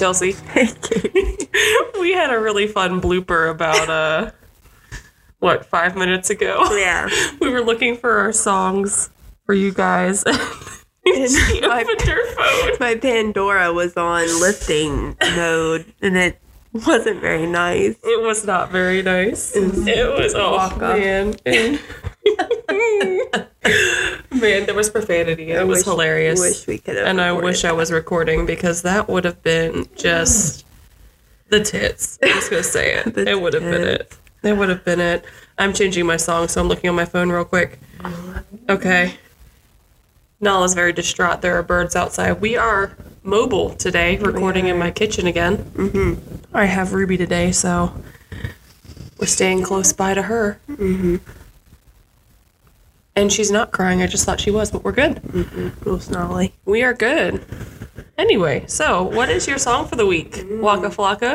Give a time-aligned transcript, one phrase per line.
[0.00, 0.34] Hey, Chelsea.
[2.00, 4.30] we had a really fun blooper about, uh,
[5.40, 6.74] what, five minutes ago?
[6.74, 7.10] Yeah.
[7.40, 9.10] We were looking for our songs
[9.44, 10.24] for you guys.
[11.06, 12.76] she my- opened her phone.
[12.80, 16.40] My Pandora was on lifting mode and it
[16.72, 17.96] wasn't very nice.
[18.02, 19.54] It was not very nice.
[19.54, 20.96] It was, oh, Walk up.
[20.96, 21.34] man.
[24.32, 25.50] Man, there was profanity.
[25.52, 26.40] It was wish- hilarious.
[26.40, 27.06] Wish we could have.
[27.06, 30.64] and I wish I was recording because that would have been just
[31.48, 32.18] the tits.
[32.22, 33.16] I'm just gonna say it.
[33.28, 34.16] It would have been it.
[34.42, 35.24] It would have been it.
[35.58, 37.78] I'm changing my song, so I'm looking on my phone real quick.
[38.68, 39.14] Okay.
[40.40, 41.42] Nala's very distraught.
[41.42, 42.40] There are birds outside.
[42.40, 45.58] We are mobile today, recording in my kitchen again.
[45.58, 46.46] Mm-hmm.
[46.56, 47.92] I have Ruby today, so
[49.18, 50.58] we're staying close by to her.
[50.70, 51.16] Mm-hmm.
[53.20, 54.00] And she's not crying.
[54.00, 55.22] I just thought she was, but we're good.
[55.84, 56.54] Little snarly.
[56.64, 57.44] We are good.
[58.16, 60.42] Anyway, so what is your song for the week?
[60.52, 61.34] Waka Flocka?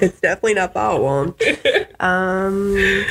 [0.00, 1.28] It's definitely not that one.
[1.98, 3.06] um, I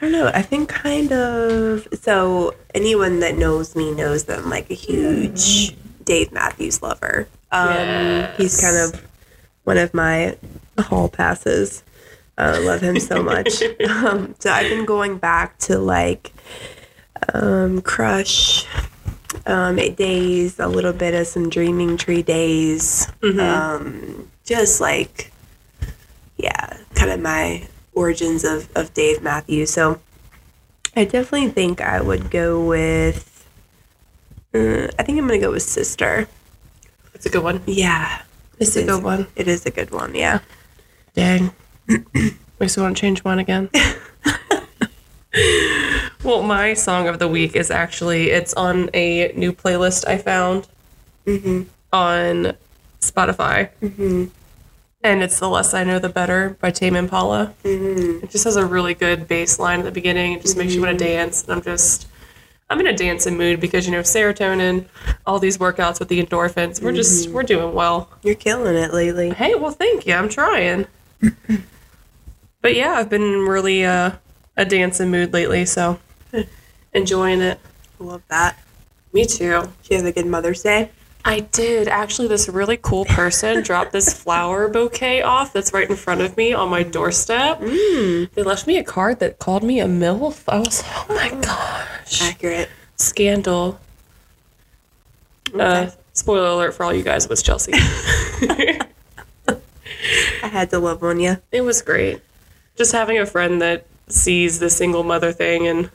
[0.00, 0.30] don't know.
[0.32, 1.88] I think kind of.
[1.94, 7.28] So anyone that knows me knows that I'm like a huge Dave Matthews lover.
[7.50, 9.04] Um, he's kind of
[9.64, 10.36] one of my
[10.78, 11.82] hall passes.
[12.38, 13.62] I love him so much.
[13.90, 16.32] um, so I've been going back to like
[17.34, 18.66] um, Crush,
[19.46, 23.08] um, Eight Days, a little bit of some Dreaming Tree Days.
[23.22, 25.32] Um, just like
[26.36, 29.70] yeah, kind of my origins of, of Dave Matthews.
[29.70, 30.00] So
[30.94, 33.46] I definitely think I would go with,
[34.54, 36.28] uh, I think I'm going to go with Sister.
[37.12, 37.62] That's a good one.
[37.66, 38.22] Yeah.
[38.58, 39.26] It's a is- good one.
[39.34, 40.40] It is a good one, yeah.
[41.14, 41.52] Dang.
[42.58, 43.70] we still want to change mine again.
[46.26, 50.66] well, my song of the week is actually it's on a new playlist I found
[51.24, 51.62] mm-hmm.
[51.92, 52.56] on
[53.00, 53.70] Spotify.
[53.80, 54.24] Mm-hmm.
[55.04, 57.54] And it's The Less I Know The Better by Tame Impala.
[57.62, 58.24] Mm-hmm.
[58.24, 60.32] It just has a really good bass line at the beginning.
[60.32, 61.44] It just makes you want to dance.
[61.44, 62.08] And I'm just,
[62.68, 64.86] I'm in a dancing mood because, you know, serotonin,
[65.26, 68.10] all these workouts with the endorphins, we're just, we're doing well.
[68.24, 69.30] You're killing it lately.
[69.30, 70.14] Hey, well, thank you.
[70.14, 70.88] I'm trying.
[72.62, 74.10] but yeah, I've been really uh,
[74.56, 76.00] a dancing mood lately, so
[76.96, 77.60] enjoying it.
[77.98, 78.58] Love that.
[79.12, 79.70] Me too.
[79.84, 80.90] You have a good Mother's Day?
[81.24, 82.28] I did actually.
[82.28, 86.52] This really cool person dropped this flower bouquet off that's right in front of me
[86.52, 87.60] on my doorstep.
[87.60, 90.44] They left me a card that called me a MILF.
[90.48, 92.22] I was like, oh my gosh.
[92.22, 92.70] Accurate.
[92.96, 93.80] Scandal.
[95.58, 97.72] Uh, spoiler alert for all you guys, it was Chelsea.
[100.42, 101.38] I had to love on you.
[101.50, 102.20] It was great.
[102.76, 105.90] Just having a friend that sees the single mother thing and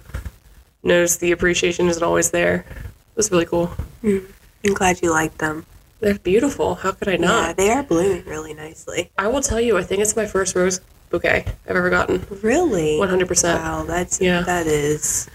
[0.83, 2.65] knows the appreciation isn't always there.
[2.67, 3.67] It was really cool.
[4.03, 4.25] Mm-hmm.
[4.65, 5.65] I'm glad you liked them.
[5.99, 6.75] They're beautiful.
[6.75, 7.47] How could I not?
[7.47, 9.11] Yeah, they are blooming really nicely.
[9.17, 12.25] I will tell you, I think it's my first rose bouquet I've ever gotten.
[12.41, 12.97] Really?
[12.97, 13.55] 100%.
[13.55, 14.41] Wow, that's Yeah.
[14.41, 15.29] that is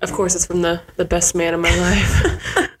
[0.00, 2.22] Of course, it's from the, the best man in my life.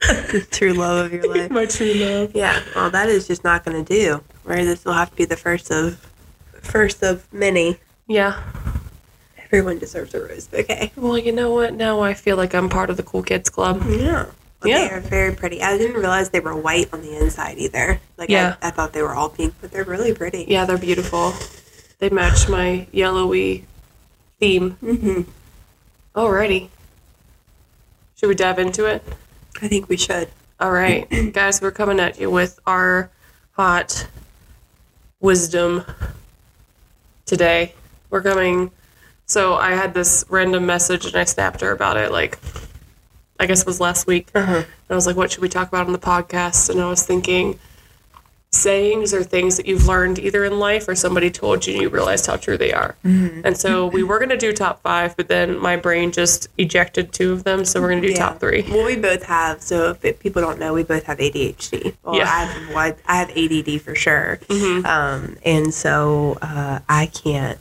[0.32, 1.50] the true love of your life.
[1.50, 2.32] my true love.
[2.34, 4.22] Yeah, well, that is just not going to do.
[4.44, 5.98] Right, this will have to be the first of
[6.62, 7.78] first of many.
[8.08, 8.40] Yeah.
[9.52, 10.92] Everyone deserves a rose bouquet.
[10.96, 11.74] Well, you know what?
[11.74, 13.82] Now I feel like I'm part of the cool kids club.
[13.88, 14.32] Yeah, well,
[14.64, 14.88] Yeah.
[14.88, 15.60] they are very pretty.
[15.60, 18.00] I didn't realize they were white on the inside either.
[18.16, 18.54] Like, Yeah.
[18.62, 20.44] I, I thought they were all pink, but they're really pretty.
[20.46, 21.32] Yeah, they're beautiful.
[21.98, 23.64] They match my yellowy
[24.38, 24.72] theme.
[24.80, 25.22] hmm
[26.14, 26.68] Alrighty.
[28.16, 29.02] Should we dive into it?
[29.62, 30.28] I think we should.
[30.60, 33.10] All right, guys, we're coming at you with our
[33.52, 34.06] hot
[35.20, 35.84] wisdom
[37.26, 37.74] today.
[38.10, 38.70] We're coming.
[39.30, 42.36] So I had this random message and I snapped her about it, like,
[43.38, 44.28] I guess it was last week.
[44.34, 46.68] And I was like, what should we talk about on the podcast?
[46.68, 47.60] And I was thinking,
[48.52, 51.88] sayings or things that you've learned either in life or somebody told you and you
[51.88, 52.96] realized how true they are.
[53.04, 57.12] And so we were going to do top five, but then my brain just ejected
[57.12, 57.64] two of them.
[57.64, 58.62] So we're going to do top three.
[58.68, 59.62] Well, we both have.
[59.62, 61.94] So if people don't know, we both have ADHD.
[62.02, 62.24] Well, Yeah.
[62.24, 64.40] I have, well, I have ADD for sure.
[64.48, 64.84] Mm-hmm.
[64.84, 67.60] Um, and so uh, I can't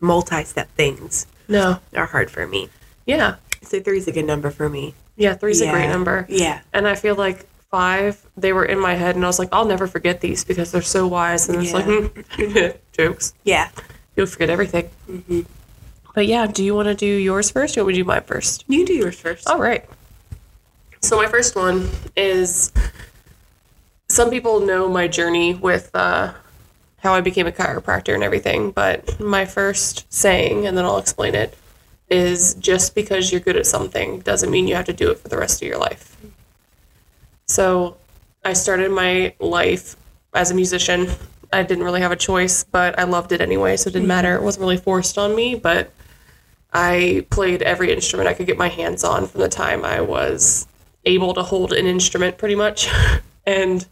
[0.00, 1.26] multi-step things.
[1.48, 1.78] No.
[1.94, 2.68] Are hard for me.
[3.06, 3.36] Yeah.
[3.62, 4.94] So three's a good number for me.
[5.16, 6.26] Yeah, three's a great number.
[6.28, 6.60] Yeah.
[6.72, 9.64] And I feel like five, they were in my head, and I was like, I'll
[9.64, 11.48] never forget these because they're so wise.
[11.48, 12.68] And it's Yeah.
[12.68, 13.32] like, jokes.
[13.44, 13.70] Yeah.
[14.14, 14.90] You'll forget everything.
[16.14, 18.64] But yeah, do you want to do yours first or would you do mine first?
[18.68, 19.48] You do yours first.
[19.48, 19.84] All right.
[21.02, 22.72] So my first one is
[24.08, 26.32] some people know my journey with uh,
[26.98, 31.34] how I became a chiropractor and everything, but my first saying, and then I'll explain
[31.34, 31.56] it,
[32.08, 35.28] is just because you're good at something doesn't mean you have to do it for
[35.28, 36.16] the rest of your life.
[37.46, 37.96] So
[38.44, 39.96] I started my life
[40.34, 41.08] as a musician.
[41.52, 44.08] I didn't really have a choice, but I loved it anyway, so it didn't mm-hmm.
[44.08, 44.34] matter.
[44.36, 45.90] It wasn't really forced on me, but
[46.72, 50.66] I played every instrument I could get my hands on from the time I was
[51.04, 52.88] able to hold an instrument pretty much.
[53.46, 53.86] and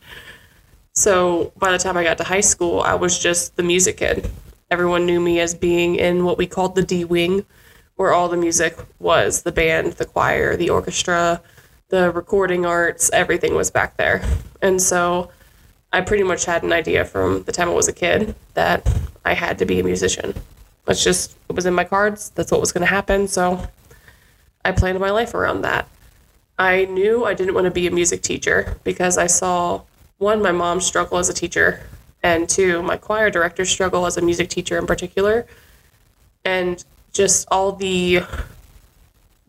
[0.95, 4.31] so by the time I got to high school, I was just the music kid.
[4.71, 7.45] Everyone knew me as being in what we called the D wing,
[7.97, 11.41] where all the music was the band, the choir, the orchestra,
[11.89, 14.25] the recording arts, everything was back there.
[14.63, 15.31] And so
[15.93, 18.89] I pretty much had an idea from the time I was a kid that
[19.25, 20.35] I had to be a musician.
[20.89, 22.31] It's just, it was in my cards.
[22.31, 23.29] That's what was going to happen.
[23.29, 23.69] So
[24.65, 25.89] I planned my life around that.
[26.59, 29.83] I knew I didn't want to be a music teacher because I saw
[30.19, 31.81] one, my mom struggle as a teacher,
[32.23, 35.47] and two, my choir director struggle as a music teacher in particular.
[36.45, 36.83] And
[37.13, 38.23] just all the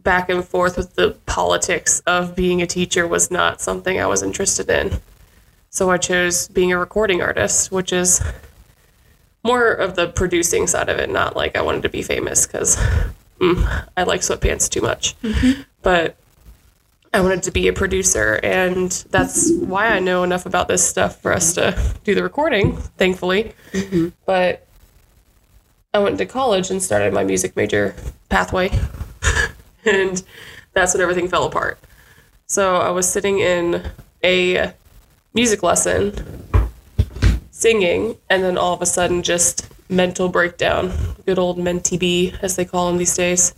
[0.03, 4.21] back and forth with the politics of being a teacher was not something I was
[4.21, 4.99] interested in.
[5.69, 8.21] So I chose being a recording artist, which is
[9.43, 12.77] more of the producing side of it, not like I wanted to be famous because
[13.39, 15.19] mm, I like sweatpants too much.
[15.21, 15.61] Mm-hmm.
[15.81, 16.15] But
[17.15, 21.21] I wanted to be a producer, and that's why I know enough about this stuff
[21.21, 21.73] for us to
[22.03, 23.53] do the recording, thankfully.
[23.71, 24.09] Mm-hmm.
[24.25, 24.67] But
[25.93, 27.95] I went to college and started my music major
[28.27, 28.69] pathway,
[29.85, 30.21] and
[30.73, 31.79] that's when everything fell apart.
[32.47, 33.89] So I was sitting in
[34.21, 34.73] a
[35.33, 36.13] music lesson,
[37.49, 40.91] singing, and then all of a sudden, just mental breakdown.
[41.25, 43.53] Good old mentee B, as they call them these days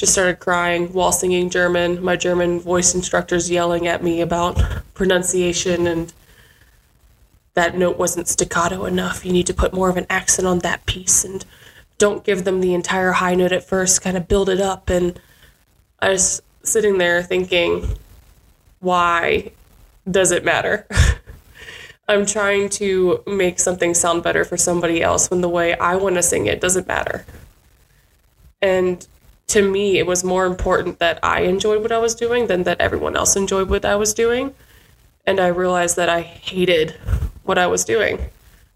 [0.00, 2.02] just started crying while singing German.
[2.02, 4.58] My German voice instructors yelling at me about
[4.94, 6.10] pronunciation and
[7.52, 9.26] that note wasn't staccato enough.
[9.26, 11.44] You need to put more of an accent on that piece and
[11.98, 14.88] don't give them the entire high note at first, kind of build it up.
[14.88, 15.20] And
[15.98, 17.98] I was sitting there thinking,
[18.78, 19.52] why
[20.10, 20.86] does it matter?
[22.08, 26.14] I'm trying to make something sound better for somebody else when the way I want
[26.14, 27.26] to sing it doesn't matter.
[28.62, 29.06] And
[29.50, 32.80] to me, it was more important that I enjoyed what I was doing than that
[32.80, 34.54] everyone else enjoyed what I was doing.
[35.26, 36.92] And I realized that I hated
[37.42, 38.30] what I was doing.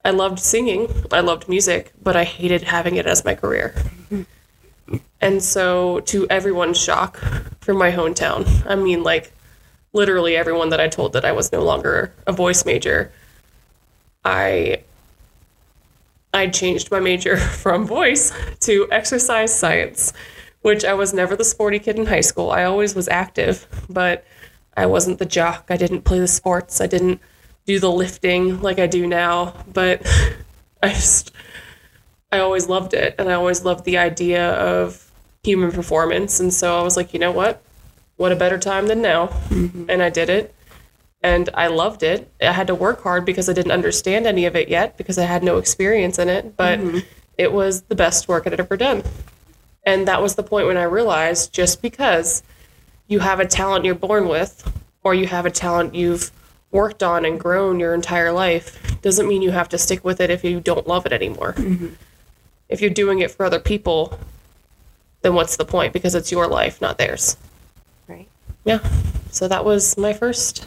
[0.04, 3.74] I loved singing, I loved music, but I hated having it as my career.
[5.20, 7.16] And so, to everyone's shock
[7.60, 9.32] from my hometown, I mean, like
[9.94, 13.12] literally everyone that I told that I was no longer a voice major,
[14.24, 14.82] I
[16.34, 20.12] I changed my major from voice to exercise science
[20.64, 22.50] which I was never the sporty kid in high school.
[22.50, 24.24] I always was active, but
[24.74, 25.66] I wasn't the jock.
[25.68, 26.80] I didn't play the sports.
[26.80, 27.20] I didn't
[27.66, 30.00] do the lifting like I do now, but
[30.82, 31.32] I just
[32.32, 35.12] I always loved it and I always loved the idea of
[35.42, 37.62] human performance and so I was like, you know what?
[38.16, 39.26] What a better time than now.
[39.50, 39.90] Mm-hmm.
[39.90, 40.54] And I did it.
[41.22, 42.32] And I loved it.
[42.40, 45.24] I had to work hard because I didn't understand any of it yet because I
[45.24, 47.00] had no experience in it, but mm-hmm.
[47.36, 49.02] it was the best work I'd ever done.
[49.86, 52.42] And that was the point when I realized just because
[53.06, 54.70] you have a talent you're born with,
[55.02, 56.30] or you have a talent you've
[56.70, 60.30] worked on and grown your entire life, doesn't mean you have to stick with it
[60.30, 61.52] if you don't love it anymore.
[61.52, 61.88] Mm-hmm.
[62.68, 64.18] If you're doing it for other people,
[65.20, 65.92] then what's the point?
[65.92, 67.36] Because it's your life, not theirs.
[68.08, 68.26] Right.
[68.64, 68.80] Yeah.
[69.30, 70.66] So that was my first,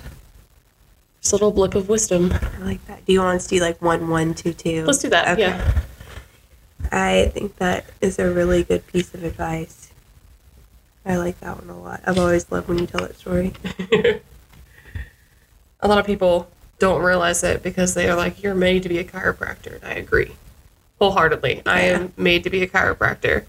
[1.31, 2.31] little blip of wisdom.
[2.31, 3.05] I like that.
[3.05, 4.85] Do you want us to do like one, one, two, two?
[4.85, 5.27] Let's do that.
[5.29, 5.41] Okay.
[5.41, 5.81] Yeah.
[6.91, 9.91] I think that is a really good piece of advice.
[11.05, 12.01] I like that one a lot.
[12.05, 13.53] I've always loved when you tell that story.
[15.79, 18.97] a lot of people don't realize it because they are like, you're made to be
[18.97, 19.75] a chiropractor.
[19.75, 20.33] And I agree
[20.99, 21.55] wholeheartedly.
[21.57, 21.61] Yeah.
[21.65, 23.45] I am made to be a chiropractor.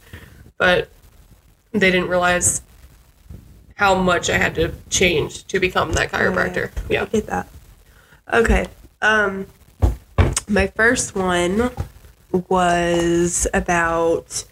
[0.56, 0.88] But
[1.72, 2.62] they didn't realize
[3.74, 6.70] how much I had to change to become that chiropractor.
[6.88, 7.00] Yeah.
[7.00, 7.02] yeah.
[7.02, 7.48] I get that.
[8.32, 8.66] Okay.
[9.00, 9.46] Um,
[10.48, 11.70] my first one
[12.32, 14.44] was about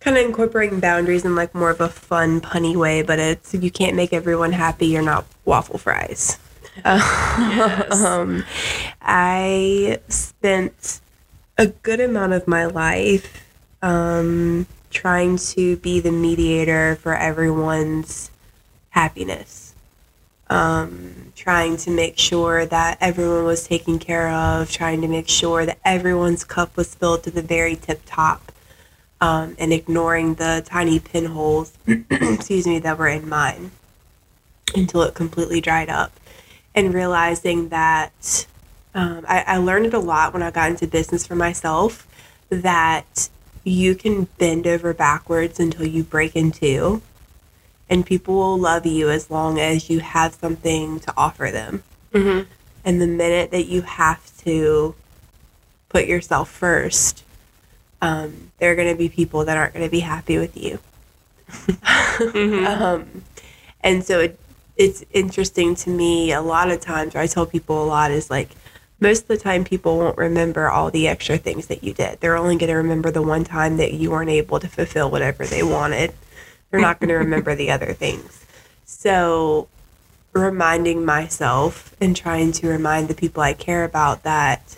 [0.00, 3.70] kind of incorporating boundaries in like more of a fun, punny way, but it's you
[3.70, 4.86] can't make everyone happy.
[4.86, 6.38] You're not waffle fries.
[6.84, 7.92] yes.
[8.04, 8.44] um,
[9.02, 11.00] I spent
[11.58, 13.44] a good amount of my life
[13.82, 18.30] um, trying to be the mediator for everyone's
[18.90, 19.65] happiness
[20.48, 25.66] um, trying to make sure that everyone was taken care of, trying to make sure
[25.66, 28.52] that everyone's cup was filled to the very tip top,
[29.20, 33.72] um, and ignoring the tiny pinholes, excuse me, that were in mine
[34.74, 36.12] until it completely dried up.
[36.74, 38.46] And realizing that
[38.94, 42.06] um, I, I learned it a lot when I got into business for myself
[42.50, 43.30] that
[43.64, 47.02] you can bend over backwards until you break in two
[47.88, 51.82] and people will love you as long as you have something to offer them.
[52.12, 52.50] Mm-hmm.
[52.84, 54.94] And the minute that you have to
[55.88, 57.24] put yourself first,
[58.00, 60.78] um, there are going to be people that aren't going to be happy with you.
[62.66, 63.22] um,
[63.80, 64.38] and so it,
[64.76, 68.30] it's interesting to me a lot of times, or I tell people a lot, is
[68.30, 68.50] like
[69.00, 72.20] most of the time people won't remember all the extra things that you did.
[72.20, 75.44] They're only going to remember the one time that you weren't able to fulfill whatever
[75.44, 76.14] they wanted.
[76.76, 78.44] They're not going to remember the other things.
[78.84, 79.68] So,
[80.32, 84.76] reminding myself and trying to remind the people I care about that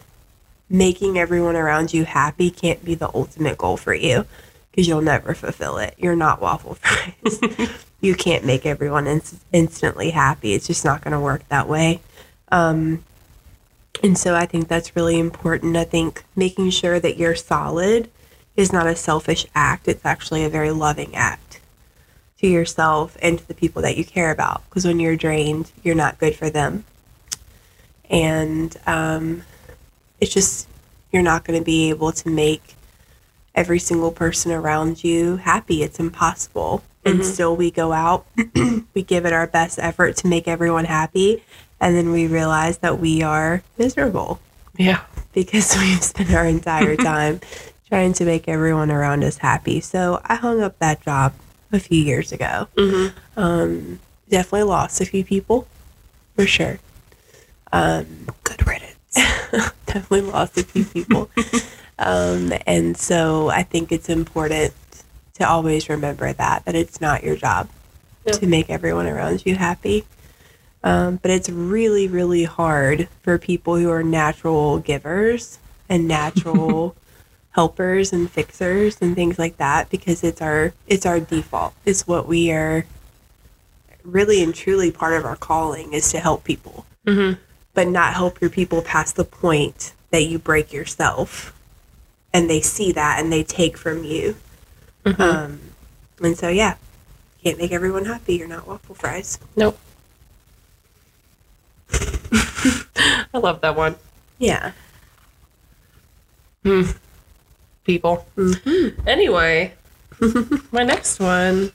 [0.70, 4.26] making everyone around you happy can't be the ultimate goal for you
[4.70, 5.94] because you'll never fulfill it.
[5.98, 7.40] You're not waffle fries.
[8.00, 10.52] you can't make everyone in- instantly happy.
[10.52, 12.00] It's just not going to work that way.
[12.52, 13.04] Um,
[14.02, 15.76] and so I think that's really important.
[15.76, 18.10] I think making sure that you're solid
[18.56, 21.47] is not a selfish act, it's actually a very loving act
[22.40, 24.62] to yourself and to the people that you care about.
[24.68, 26.84] Because when you're drained, you're not good for them.
[28.10, 29.42] And um,
[30.20, 30.68] it's just,
[31.12, 32.74] you're not going to be able to make
[33.54, 35.82] every single person around you happy.
[35.82, 36.82] It's impossible.
[37.04, 38.26] And still, we go out,
[38.94, 41.42] we give it our best effort to make everyone happy,
[41.80, 44.40] and then we realize that we are miserable
[44.76, 45.04] Yeah.
[45.32, 47.40] because we've spent our entire time
[47.88, 49.80] trying to make everyone around us happy.
[49.80, 51.32] So I hung up that job
[51.72, 52.68] a few years ago.
[53.36, 55.66] Um, definitely lost a few people,
[56.34, 56.78] for sure.
[57.72, 58.94] Um, Good riddance.
[59.86, 61.30] definitely lost a few people.
[61.98, 64.72] um, and so I think it's important
[65.34, 67.68] to always remember that that it's not your job
[68.24, 68.32] Yeah.
[68.32, 70.04] to make everyone around you happy.
[70.84, 75.58] Um, but it's really, really hard for people who are natural givers
[75.88, 76.94] and natural
[77.58, 81.74] helpers and fixers and things like that because it's our it's our default.
[81.84, 82.86] It's what we are
[84.04, 87.40] really and truly part of our calling is to help people Mm-hmm.
[87.74, 91.52] but not help your people past the point that you break yourself
[92.32, 94.36] and they see that and they take from you
[95.04, 95.58] um,
[96.22, 96.76] and so yeah
[97.42, 99.78] can't make everyone happy you're not waffle fries Nope.
[101.92, 103.96] I love that one.
[104.38, 104.72] yeah
[107.88, 108.26] People.
[109.06, 109.72] Anyway,
[110.72, 111.72] my next one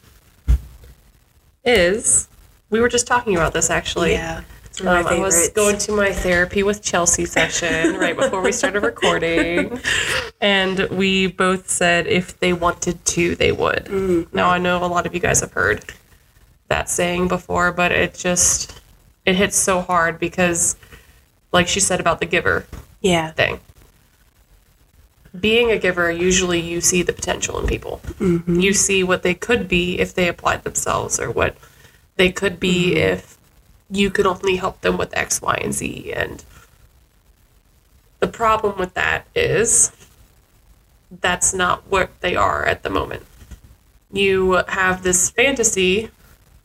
[1.65, 2.27] is
[2.69, 4.11] we were just talking about this actually.
[4.11, 8.15] yeah it's one of Um, I was going to my therapy with Chelsea session right
[8.15, 9.79] before we started recording,
[10.41, 13.85] and we both said if they wanted to, they would.
[13.85, 14.35] Mm-hmm.
[14.37, 15.83] Now I know a lot of you guys have heard
[16.67, 18.79] that saying before, but it just
[19.25, 20.75] it hits so hard because,
[21.51, 22.67] like she said about the giver
[23.01, 23.59] yeah thing,
[25.39, 28.01] being a giver, usually you see the potential in people.
[28.03, 28.59] Mm-hmm.
[28.59, 31.55] You see what they could be if they applied themselves, or what
[32.15, 33.13] they could be mm-hmm.
[33.13, 33.37] if
[33.89, 36.13] you could only help them with X, Y, and Z.
[36.13, 36.43] And
[38.19, 39.91] the problem with that is
[41.21, 43.23] that's not what they are at the moment.
[44.11, 46.09] You have this fantasy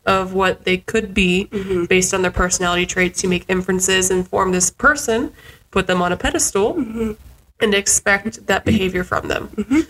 [0.07, 1.85] of what they could be mm-hmm.
[1.85, 3.23] based on their personality traits.
[3.23, 5.33] You make inferences and form this person,
[5.71, 7.17] put them on a pedestal,
[7.61, 9.49] and expect that behavior from them.
[9.49, 9.81] Mm-hmm.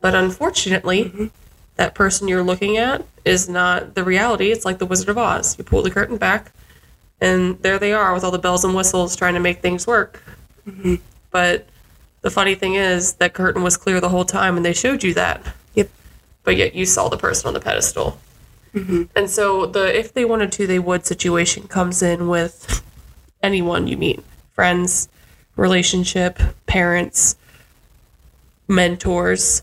[0.00, 1.26] But unfortunately, mm-hmm.
[1.76, 4.50] that person you're looking at is not the reality.
[4.50, 5.58] It's like the Wizard of Oz.
[5.58, 6.52] You pull the curtain back,
[7.20, 10.22] and there they are with all the bells and whistles trying to make things work.
[10.66, 10.96] Mm-hmm.
[11.30, 11.66] But
[12.22, 15.14] the funny thing is, that curtain was clear the whole time, and they showed you
[15.14, 15.42] that.
[15.74, 15.90] Yep.
[16.42, 18.18] But yet you saw the person on the pedestal.
[18.72, 22.84] And so the if they wanted to, they would situation comes in with
[23.42, 24.22] anyone you meet
[24.52, 25.08] friends,
[25.60, 27.36] relationship, parents,
[28.66, 29.62] mentors,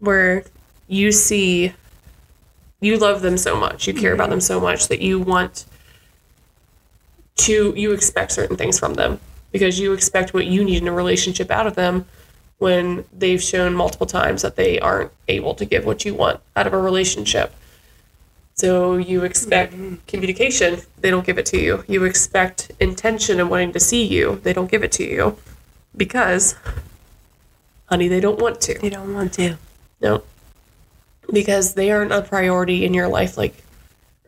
[0.00, 0.42] where
[0.88, 1.72] you see
[2.80, 4.30] you love them so much, you care about mm-hmm.
[4.32, 5.66] them so much that you want
[7.36, 9.20] to, you expect certain things from them
[9.52, 12.06] because you expect what you need in a relationship out of them
[12.58, 16.66] when they've shown multiple times that they aren't able to give what you want out
[16.66, 17.54] of a relationship.
[18.60, 19.72] So you expect
[20.06, 21.82] communication, they don't give it to you.
[21.88, 25.38] You expect intention and wanting to see you, they don't give it to you
[25.96, 26.56] because,
[27.86, 28.78] honey, they don't want to.
[28.78, 29.56] they don't want to
[30.02, 30.24] No.
[31.32, 33.54] Because they aren't a priority in your life like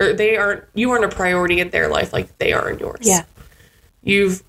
[0.00, 3.00] or they aren't you aren't a priority in their life like they are in yours.
[3.02, 3.24] yeah
[4.02, 4.42] You've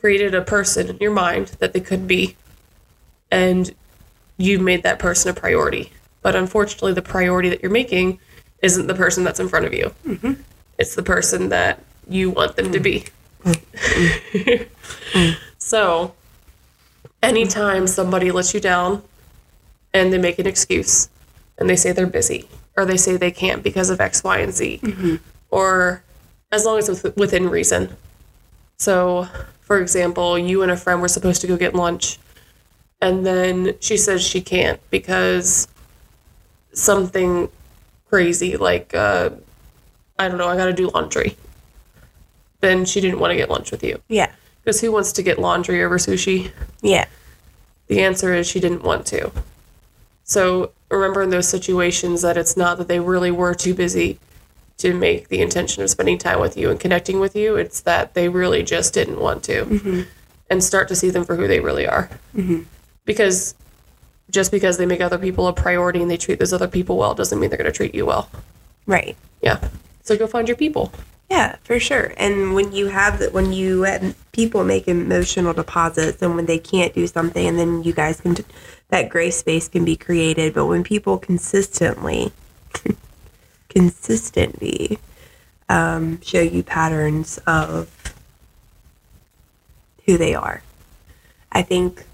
[0.00, 2.36] created a person in your mind that they could be
[3.30, 3.74] and
[4.36, 5.92] you've made that person a priority.
[6.20, 8.18] But unfortunately the priority that you're making
[8.64, 9.92] isn't the person that's in front of you.
[10.06, 10.32] Mm-hmm.
[10.78, 13.04] It's the person that you want them to be.
[13.44, 14.66] Mm.
[15.12, 15.36] Mm.
[15.58, 16.14] so
[17.22, 19.02] anytime somebody lets you down
[19.92, 21.10] and they make an excuse
[21.58, 24.54] and they say they're busy or they say they can't because of X, Y, and
[24.54, 25.16] Z, mm-hmm.
[25.50, 26.02] or
[26.50, 27.94] as long as it's within reason.
[28.78, 29.28] So
[29.60, 32.18] for example, you and a friend were supposed to go get lunch,
[33.00, 35.68] and then she says she can't because
[36.72, 37.50] something
[38.14, 39.30] crazy, like, uh,
[40.20, 41.36] I don't know, I gotta do laundry.
[42.60, 44.00] Then she didn't want to get lunch with you.
[44.06, 44.30] Yeah.
[44.62, 46.52] Because who wants to get laundry over sushi?
[46.80, 47.06] Yeah.
[47.88, 49.32] The answer is she didn't want to.
[50.22, 54.20] So remember in those situations that it's not that they really were too busy
[54.76, 57.56] to make the intention of spending time with you and connecting with you.
[57.56, 60.06] It's that they really just didn't want to.
[60.48, 62.08] And start to see them for who they really are.
[63.04, 63.56] Because
[64.30, 67.14] just because they make other people a priority and they treat those other people well
[67.14, 68.30] doesn't mean they're going to treat you well.
[68.86, 69.16] Right.
[69.42, 69.60] Yeah.
[70.02, 70.92] So go find your people.
[71.30, 72.12] Yeah, for sure.
[72.16, 76.58] And when you have that, when you have people make emotional deposits, and when they
[76.58, 78.36] can't do something, and then you guys can,
[78.88, 80.54] that gray space can be created.
[80.54, 82.32] But when people consistently,
[83.70, 84.98] consistently
[85.68, 88.14] um, show you patterns of
[90.04, 90.62] who they are,
[91.50, 92.04] I think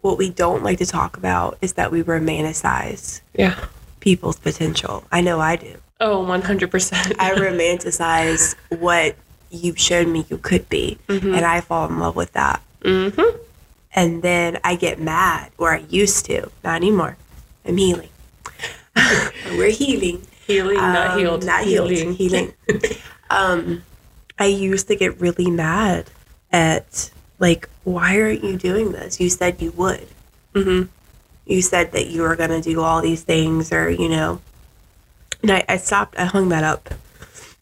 [0.00, 3.56] what we don't like to talk about is that we romanticize Yeah.
[4.00, 5.04] people's potential.
[5.10, 5.74] I know I do.
[6.00, 7.16] Oh, 100%.
[7.18, 9.16] I romanticize what
[9.50, 12.62] you've shown me you could be, and I fall in love with that.
[12.82, 13.36] mm-hmm.
[13.94, 17.16] And then I get mad, or I used to, not anymore.
[17.64, 18.10] I'm healing.
[19.56, 20.22] We're healing.
[20.46, 21.44] Healing, not Um, healed.
[21.44, 21.90] Not healed.
[21.90, 22.12] Healing.
[22.14, 22.52] Healing.
[23.30, 23.82] um,
[24.38, 26.10] I used to get really mad
[26.52, 29.20] at, like, why aren't you doing this?
[29.20, 30.06] You said you would.
[30.54, 30.82] hmm
[31.46, 34.40] You said that you were going to do all these things, or, you know.
[35.42, 36.94] And I, I stopped, I hung that up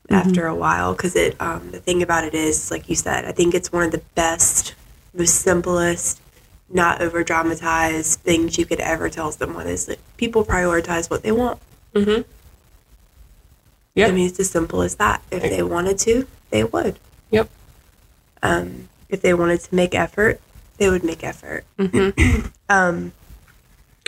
[0.09, 3.33] after a while because it, um, the thing about it is, like you said, I
[3.33, 4.75] think it's one of the best,
[5.13, 6.21] most simplest,
[6.69, 11.33] not over dramatized things you could ever tell someone is that people prioritize what they
[11.33, 11.61] want.
[11.95, 12.23] Mm-hmm.
[13.95, 14.09] Yep.
[14.09, 15.23] I mean, it's as simple as that.
[15.31, 16.99] If they wanted to, they would.
[17.31, 17.49] Yep.
[18.43, 20.41] Um, if they wanted to make effort,
[20.79, 21.65] they would make effort.
[21.79, 22.47] Mm-hmm.
[22.69, 23.13] Um,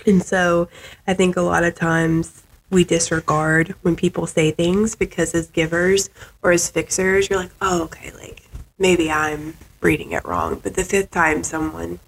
[0.04, 0.68] and so
[1.06, 6.10] I think a lot of times we disregard when people say things because as givers
[6.42, 8.42] or as fixers, you're like, oh, okay, like
[8.78, 10.58] maybe I'm reading it wrong.
[10.60, 12.00] But the fifth time someone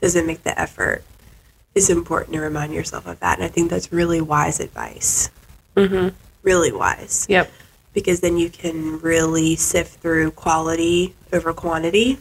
[0.00, 1.02] doesn't make the effort,
[1.74, 3.38] it's important to remind yourself of that.
[3.38, 5.30] And I think that's really wise advice.
[5.76, 6.08] hmm
[6.44, 7.50] Really wise Yep.
[7.92, 12.18] because then you can really sift through quality over quantity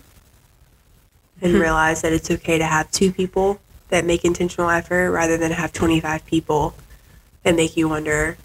[1.41, 5.51] and realize that it's okay to have two people that make intentional effort rather than
[5.51, 6.73] have 25 people
[7.43, 8.37] that make you wonder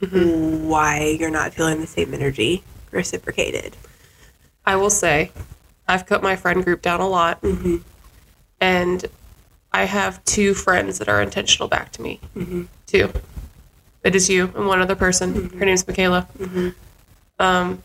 [0.00, 3.76] why you're not feeling the same energy reciprocated.
[4.64, 5.32] I will say,
[5.86, 7.82] I've cut my friend group down a lot, Mhm.
[8.60, 9.06] and
[9.72, 12.20] I have two friends that are intentional back to me.
[12.36, 12.62] Mm-hmm.
[12.86, 13.12] Two.
[14.04, 15.50] It is you and one other person.
[15.58, 16.28] Her name's Michaela.
[16.38, 16.68] Mm-hmm.
[17.38, 17.82] Um,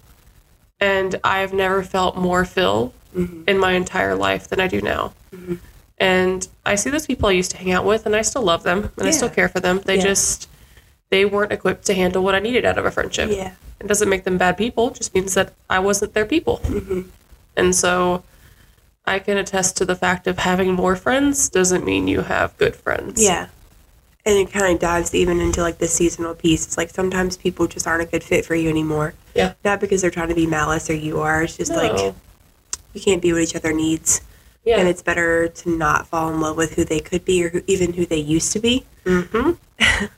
[0.80, 3.44] and I've never felt more filled Mm-hmm.
[3.48, 5.14] in my entire life than I do now.
[5.98, 8.64] And I see those people I used to hang out with, and I still love
[8.64, 9.82] them, and I still care for them.
[9.86, 10.04] They Yeah.
[10.04, 10.50] just
[11.10, 13.30] they weren't equipped to handle what I needed out of a friendship.
[13.32, 13.52] Yeah.
[13.80, 16.60] It doesn't make them bad people, it just means that I wasn't their people.
[16.64, 17.02] Mm-hmm.
[17.56, 18.24] And so
[19.06, 22.76] I can attest to the fact of having more friends doesn't mean you have good
[22.76, 23.22] friends.
[23.24, 23.48] Yeah.
[24.26, 26.66] And it kind of dives even into like the seasonal piece.
[26.66, 29.14] It's like sometimes people just aren't a good fit for you anymore.
[29.36, 29.54] Yeah.
[29.64, 31.44] Not because they're trying to be malice or you are.
[31.44, 31.78] It's just No.
[31.78, 32.16] like
[32.94, 34.22] you can't be what each other needs.
[34.64, 34.80] Yeah.
[34.80, 37.62] And it's better to not fall in love with who they could be or who,
[37.68, 39.52] even who they used to be mm-hmm.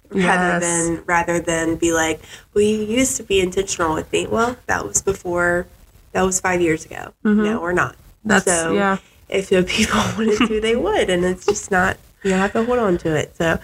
[0.18, 0.62] rather Yes.
[0.62, 2.22] than rather than be like,
[2.54, 4.28] well, you used to be intentional with me.
[4.28, 5.68] Well, that was before,
[6.12, 7.14] that was five years ago.
[7.24, 7.94] No, we're not.
[7.94, 8.30] Mm-hmm.
[8.30, 8.98] That's so yeah.
[9.30, 11.98] if the people wanted to, they would, and it's just not.
[12.24, 13.36] You don't have to hold on to it.
[13.36, 13.60] So,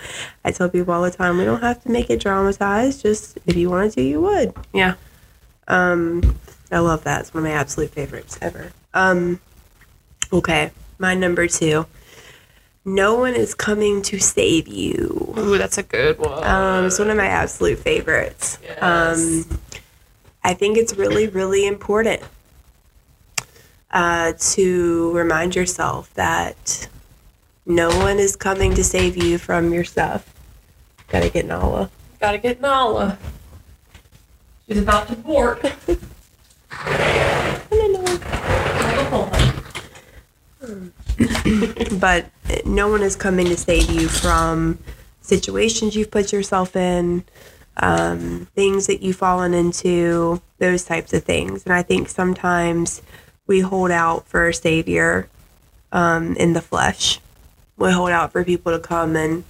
[0.46, 3.02] I tell people all the time, we don't have to make it dramatized.
[3.02, 4.54] Just if you wanted to, you would.
[4.72, 4.96] Yeah.
[5.68, 6.38] Um,
[6.72, 7.22] I love that.
[7.22, 8.72] It's one of my absolute favorites ever.
[8.94, 9.40] Um,
[10.32, 11.86] okay, my number two.
[12.84, 15.36] No one is coming to save you.
[15.38, 16.44] Ooh, that's a good one.
[16.44, 18.58] Um, it's one of my absolute favorites.
[18.80, 19.46] Um,
[20.44, 22.24] I think it's really, really important
[23.92, 26.88] uh, to remind yourself that
[27.68, 30.34] no one is coming to save you from your stuff.
[31.08, 31.92] Gotta get Nala.
[32.20, 33.20] Gotta get Nala.
[34.68, 35.74] She's about to board.
[42.00, 42.26] But
[42.66, 44.80] no one is coming to save you from
[45.22, 47.24] situations you've put yourself in,
[47.78, 51.64] um, things that you've fallen into, those types of things.
[51.64, 53.02] And I think sometimes
[53.48, 55.28] we hold out for a savior
[55.92, 57.20] um, in the flesh.
[57.78, 59.44] We hold out for people to come and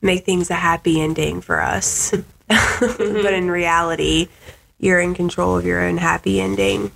[0.00, 2.14] make things a happy ending for us.
[2.48, 4.28] but in reality,
[4.78, 6.90] you're in control of your own happy ending.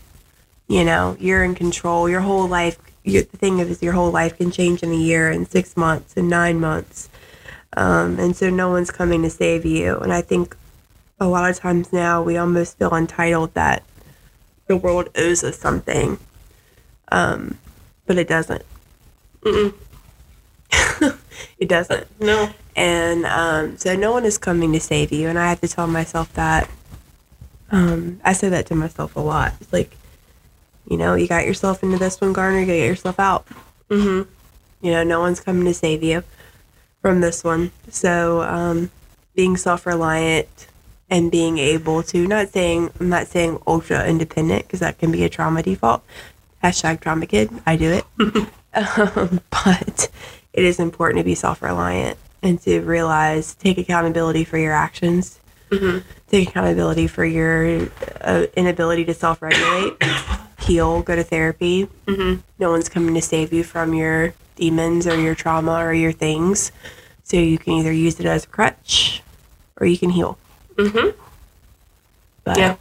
[0.67, 2.09] You know, you're in control.
[2.09, 5.31] Your whole life, you, the thing is, your whole life can change in a year,
[5.31, 7.09] in six months, in nine months.
[7.77, 9.99] Um, and so no one's coming to save you.
[9.99, 10.57] And I think
[11.21, 13.83] a lot of times now we almost feel entitled that
[14.67, 16.19] the world owes us something.
[17.13, 17.59] Um,
[18.07, 18.65] but it doesn't.
[19.45, 19.75] it
[21.69, 22.21] doesn't.
[22.21, 22.51] No.
[22.77, 25.29] And um, so no one is coming to save you.
[25.29, 26.71] And I have to tell myself that.
[27.71, 29.55] Um, I say that to myself a lot.
[29.61, 29.97] It's like,
[30.89, 33.47] you know, you got yourself into this one, Garner, you gotta get yourself out.
[33.91, 34.31] Mm-hmm.
[34.85, 36.23] You know, no one's coming to save you
[37.01, 37.71] from this one.
[37.89, 38.91] So, um,
[39.35, 40.69] being self reliant
[41.11, 45.25] and being able to, not saying, I'm not saying ultra independent because that can be
[45.25, 46.03] a trauma default.
[46.63, 47.51] Hashtag trauma kid.
[47.67, 48.05] I do it.
[48.75, 50.11] um, but
[50.53, 55.41] it is important to be self reliant and to realize, take accountability for your actions,
[56.29, 57.89] take accountability for your
[58.21, 59.95] uh, inability to self regulate,
[60.67, 61.89] heal, go to therapy.
[62.07, 62.41] Mm-hmm.
[62.59, 66.73] No one's coming to save you from your demons or your trauma or your things.
[67.23, 69.23] So you can either use it as a crutch
[69.79, 70.39] or you can heal.
[70.77, 71.19] Mm-hmm.
[72.45, 72.77] But Yeah.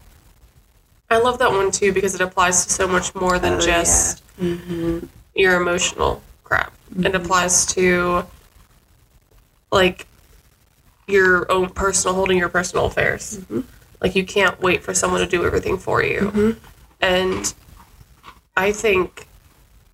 [1.09, 4.23] I love that one too because it applies to so much more than Oh, just
[4.39, 5.05] mm-hmm.
[5.35, 6.73] your emotional crap.
[6.91, 7.15] It mm-hmm.
[7.15, 8.25] applies to
[9.71, 10.07] like
[11.07, 13.39] your own personal holding your personal affairs.
[14.01, 16.57] Like you can't wait for someone to do everything for you.
[17.01, 17.53] And
[18.55, 19.27] I think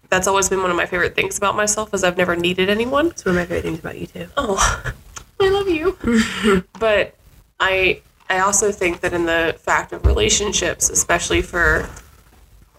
[0.09, 3.07] that's always been one of my favorite things about myself is I've never needed anyone.
[3.07, 4.27] it's one of my favorite things about you too.
[4.37, 4.93] Oh,
[5.39, 6.63] I love you.
[6.79, 7.15] but
[7.59, 11.89] I I also think that in the fact of relationships, especially for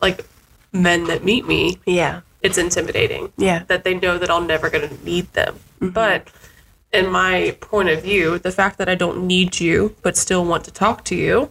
[0.03, 0.25] like
[0.73, 2.21] men that meet me, Yeah.
[2.43, 3.33] it's intimidating.
[3.37, 3.65] Yeah.
[3.67, 5.59] That they know that I'm never going to need them.
[5.81, 6.29] But
[6.93, 10.65] in my point of view, the fact that I don't need you but still want
[10.65, 11.51] to talk to you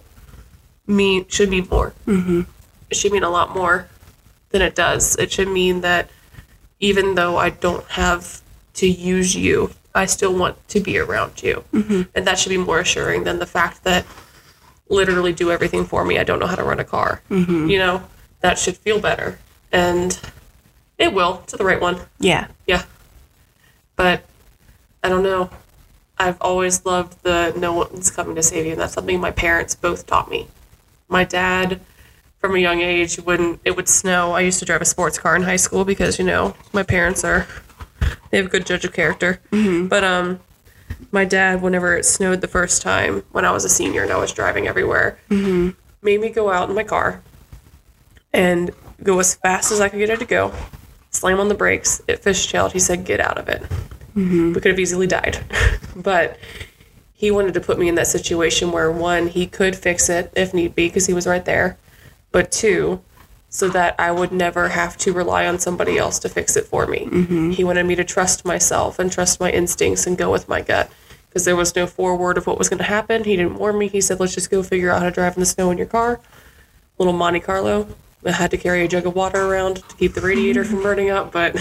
[0.87, 1.93] mean should mean more.
[2.07, 2.41] Mm-hmm.
[2.89, 3.87] It should mean a lot more
[4.49, 5.15] than it does.
[5.17, 6.09] It should mean that
[6.79, 8.41] even though I don't have
[8.75, 11.63] to use you, I still want to be around you.
[11.73, 12.01] Mm-hmm.
[12.15, 14.05] And that should be more assuring than the fact that
[14.87, 16.17] literally do everything for me.
[16.17, 17.21] I don't know how to run a car.
[17.29, 18.03] You know,
[18.39, 19.39] that should feel better.
[19.71, 20.19] And
[20.97, 21.99] it will to the right one.
[22.19, 22.47] Yeah.
[22.65, 22.85] Yeah.
[23.95, 24.23] But
[25.03, 25.49] I don't know.
[26.17, 28.71] I've always loved the no one's coming to save you.
[28.73, 30.47] And that's something my parents both taught me.
[31.07, 31.81] My dad,
[32.39, 35.35] from a young age, when it would snow, I used to drive a sports car
[35.35, 37.47] in high school because, you know, my parents are,
[38.29, 39.41] they have a good judge of character.
[39.51, 39.87] Mm-hmm.
[39.87, 40.39] But, um,
[41.11, 44.17] my dad, whenever it snowed the first time when I was a senior and I
[44.17, 45.71] was driving everywhere, mm-hmm.
[46.01, 47.21] made me go out in my car
[48.33, 48.71] and
[49.01, 50.53] go as fast as I could get it to go,
[51.11, 52.01] slam on the brakes.
[52.07, 52.73] It fishtailed.
[52.73, 53.61] He said, "Get out of it."
[54.15, 54.53] Mm-hmm.
[54.53, 55.39] We could have easily died,
[55.95, 56.37] but
[57.13, 60.53] he wanted to put me in that situation where one, he could fix it if
[60.53, 61.77] need be because he was right there,
[62.31, 63.01] but two,
[63.49, 66.85] so that I would never have to rely on somebody else to fix it for
[66.85, 67.05] me.
[67.05, 67.51] Mm-hmm.
[67.51, 70.91] He wanted me to trust myself and trust my instincts and go with my gut
[71.27, 73.23] because there was no foreword of what was going to happen.
[73.23, 73.87] He didn't warn me.
[73.87, 75.87] He said, "Let's just go figure out how to drive in the snow in your
[75.87, 76.19] car."
[76.99, 77.87] Little Monte Carlo.
[78.25, 81.09] I had to carry a jug of water around to keep the radiator from burning
[81.09, 81.55] up, but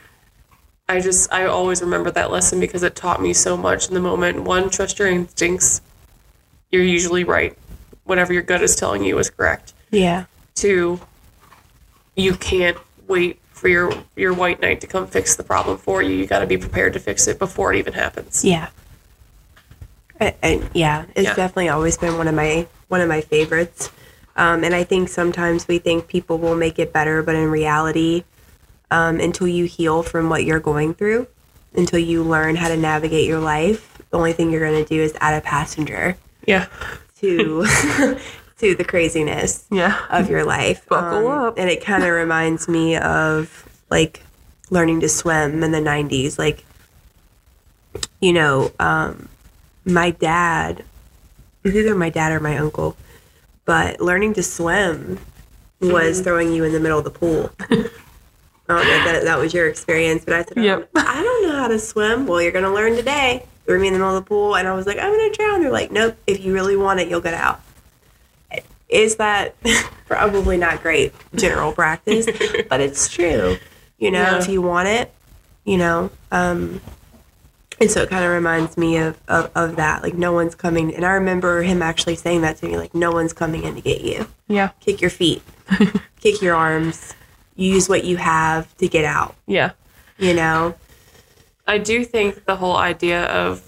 [0.88, 4.00] I just I always remember that lesson because it taught me so much in the
[4.00, 4.44] moment.
[4.44, 5.82] One, trust your instincts.
[6.70, 7.58] You're usually right.
[8.04, 9.73] Whatever your gut is telling you is correct.
[9.94, 10.24] Yeah.
[10.54, 11.00] Two,
[12.16, 12.76] you can't
[13.08, 16.10] wait for your your white knight to come fix the problem for you.
[16.16, 18.44] You got to be prepared to fix it before it even happens.
[18.44, 18.68] Yeah.
[20.20, 21.34] And, and yeah, it's Yeah.
[21.34, 23.90] definitely always been one of my one of my favorites.
[24.36, 28.24] Um, and I think sometimes we think people will make it better, but in reality,
[28.90, 31.28] um, until you heal from what you're going through,
[31.74, 35.00] until you learn how to navigate your life, the only thing you're going to do
[35.00, 36.66] is add a passenger Yeah.
[37.20, 37.64] to
[38.58, 39.98] to the craziness Yeah.
[40.10, 40.86] of your life.
[40.88, 41.58] Buckle Um, up.
[41.58, 44.22] And it kind of reminds me of like
[44.70, 46.38] learning to swim in the 90s.
[46.38, 46.64] Like,
[48.20, 49.28] you know, um,
[49.84, 50.84] my dad,
[51.62, 52.96] was either my dad or my uncle,
[53.64, 55.18] but learning to swim
[55.80, 56.24] was Mm-hmm.
[56.24, 57.50] throwing you in the middle of the pool.
[57.70, 60.88] I don't know if that, that was your experience, but I said, Yep.
[60.94, 62.26] I don't know how to swim.
[62.26, 63.44] Well, you're going to learn today.
[63.66, 65.36] Threw me in the middle of the pool, and I was like, I'm going to
[65.36, 65.60] drown.
[65.62, 67.60] They're like, nope, if you really want it, you'll get out.
[68.88, 69.54] Is that
[70.06, 72.26] probably not great general practice,
[72.68, 73.56] but it's true.
[73.98, 74.38] You know, Yeah.
[74.38, 75.12] if you want it,
[75.64, 76.10] you know.
[76.30, 76.80] Um,
[77.80, 80.02] and so it kind of reminds me of, of, of that.
[80.02, 80.94] Like, no one's coming.
[80.94, 83.80] And I remember him actually saying that to me, like, no one's coming in to
[83.80, 84.28] get you.
[84.46, 84.70] Yeah.
[84.80, 85.42] Kick your feet,
[86.20, 87.14] kick your arms,
[87.56, 89.72] use what you have to get out, Yeah.
[90.18, 90.74] you know?
[91.66, 93.62] I do think the whole idea of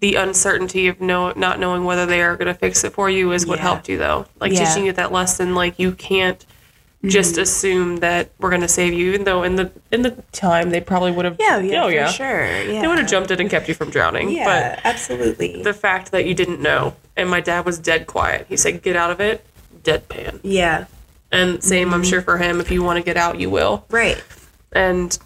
[0.00, 3.32] the uncertainty of no, not knowing whether they are going to fix it for you
[3.32, 3.62] is what Yeah.
[3.62, 4.26] helped you, though.
[4.40, 4.64] Like Yeah.
[4.64, 6.44] teaching you that lesson, like you can't
[7.04, 7.42] just Mm-hmm.
[7.42, 10.80] assume that we're going to save you, even though in the in the time they
[10.80, 11.36] probably would have.
[11.38, 12.08] Yeah, yeah, oh, for yeah.
[12.08, 12.46] sure.
[12.62, 12.80] Yeah.
[12.82, 14.30] They would have jumped in and kept you from drowning.
[14.30, 15.62] Yeah, absolutely.
[15.62, 18.46] The fact that you didn't know, and my dad was dead quiet.
[18.48, 19.44] He said, "Get out of it."
[19.84, 20.40] Deadpan.
[20.42, 20.84] yeah,
[21.30, 21.94] And same, Mm-hmm.
[21.94, 22.60] I'm sure for him.
[22.60, 23.84] If you want to get out, you will.
[23.90, 24.22] right.
[24.72, 25.16] and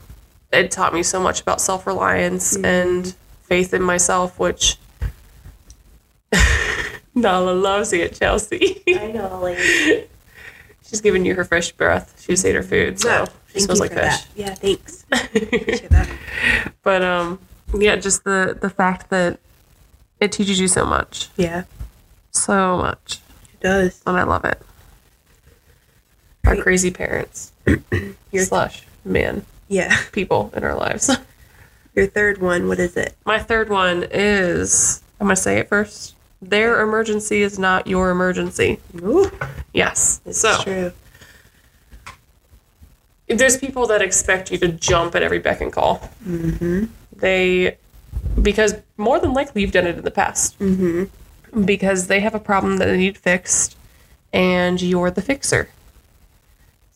[0.53, 3.15] it taught me so much about self reliance and
[3.53, 4.79] faith in myself, which
[7.15, 8.83] Nala loves it, Chelsea.
[8.89, 9.59] I know, like
[10.89, 12.19] She's giving you her fresh breath.
[12.23, 13.99] She just ate her food, so she thank smells like fish.
[14.01, 14.27] that.
[14.35, 15.05] Yeah, thanks.
[16.83, 17.39] But um,
[17.77, 19.39] yeah, just the the fact that
[20.19, 21.65] it teaches you so much, Yeah,
[22.31, 23.21] so much,
[23.53, 24.03] it does.
[24.07, 24.61] and I love it.
[26.47, 27.53] Our crazy parents,
[28.33, 29.95] Your slash man, yeah.
[30.13, 31.11] people in our lives.
[31.95, 33.15] Your third one, what is it?
[33.25, 36.15] My third one is I'm gonna say it first.
[36.41, 38.81] Their emergency is not your emergency.
[39.03, 39.31] Ooh,
[39.73, 40.21] Yes.
[40.27, 40.93] it's so true.
[43.29, 46.11] there's people that expect you to jump at every beck and call.
[46.27, 46.85] Mm-hmm.
[47.17, 47.77] They
[48.43, 50.59] because more than likely you've done it in the past.
[50.59, 51.65] Mm-hmm.
[51.65, 53.77] Because they have a problem that they need fixed,
[54.33, 55.69] and you're the fixer.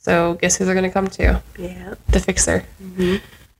[0.00, 1.42] So guess who they're gonna come to?
[1.58, 1.94] Yeah.
[2.08, 2.64] the fixer.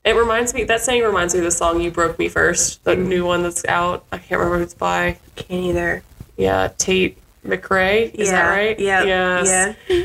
[0.07, 2.93] It reminds me that saying reminds me of the song "You Broke Me First, the
[2.93, 3.09] mm-hmm.
[3.09, 4.05] new one that's out.
[4.13, 5.19] I can't remember who it's by.
[5.35, 6.05] Can't either.
[6.37, 8.15] Yeah, Tate McRae.
[8.15, 8.33] Is yeah.
[8.33, 8.79] that right?
[8.79, 9.03] Yeah.
[9.03, 9.77] Yes.
[9.89, 10.05] Yeah.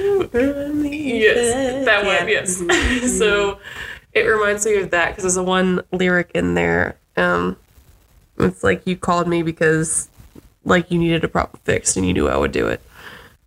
[0.84, 2.28] Yes, that one.
[2.28, 2.58] Yes.
[2.58, 2.72] Mm-hmm.
[2.72, 3.08] Mm-hmm.
[3.08, 3.60] so
[4.14, 6.98] it reminds me of that because there's a one lyric in there.
[7.16, 7.56] Um,
[8.40, 10.10] it's like you called me because
[10.66, 12.82] like you needed a problem fixed and you knew I would do it.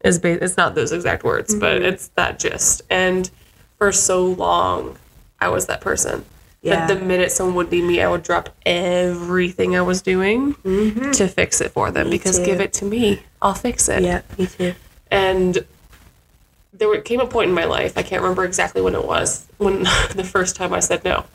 [0.05, 2.83] Is ba- it's not those exact words, but it's that gist.
[2.91, 3.29] And
[3.77, 4.99] for so long,
[5.41, 6.25] I was that person.
[6.65, 6.87] Yeah.
[6.87, 11.11] But the minute someone would need me, I would drop everything I was doing mm-hmm.
[11.11, 12.47] to fix it for them because too.
[12.47, 14.03] give it to me, I'll fix it.
[14.03, 14.75] Yeah, me too.
[15.11, 15.63] And
[16.73, 19.83] there came a point in my life, I can't remember exactly when it was, when
[20.15, 21.27] the first time I said no.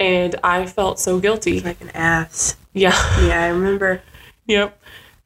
[0.00, 1.60] And I felt so guilty.
[1.60, 2.56] Like an ass.
[2.72, 2.96] Yeah.
[3.26, 4.00] Yeah, I remember.
[4.46, 4.80] yep.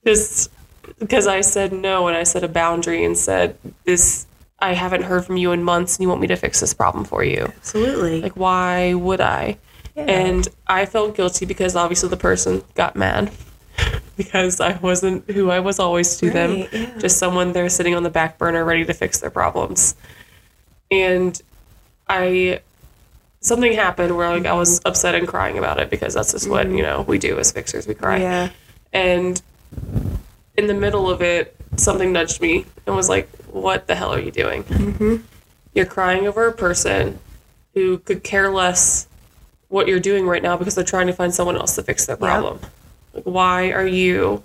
[0.05, 0.51] Just
[0.99, 4.27] because I said no and I set a boundary and said, This,
[4.62, 7.05] I haven't heard from you in months and you want me to fix this problem
[7.05, 7.46] for you.
[7.57, 8.22] Absolutely.
[8.22, 9.59] Like, why would I?
[9.96, 10.05] Yeah.
[10.05, 13.33] And I felt guilty because obviously the person got mad
[14.16, 16.51] because I wasn't who I was always to them.
[16.53, 16.98] Right, yeah.
[16.98, 19.96] Just someone there sitting on the back burner ready to fix their problems.
[20.92, 21.42] And
[22.09, 22.61] I
[23.40, 26.68] something happened where like I was upset and crying about it because that's just what,
[26.70, 28.20] you know, we do as fixers, we cry.
[28.20, 28.22] Mm-hmm.
[28.22, 28.48] yeah.
[28.92, 29.42] And
[30.57, 34.18] in the middle of it, something nudged me and was like, What the hell are
[34.20, 34.64] you doing?
[34.64, 35.16] Mm-hmm.
[35.74, 37.18] You're crying over a person
[37.74, 39.06] who could care less
[39.68, 42.16] what you're doing right now because they're trying to find someone else to fix their
[42.16, 42.60] problem.
[43.14, 44.42] Like, why are you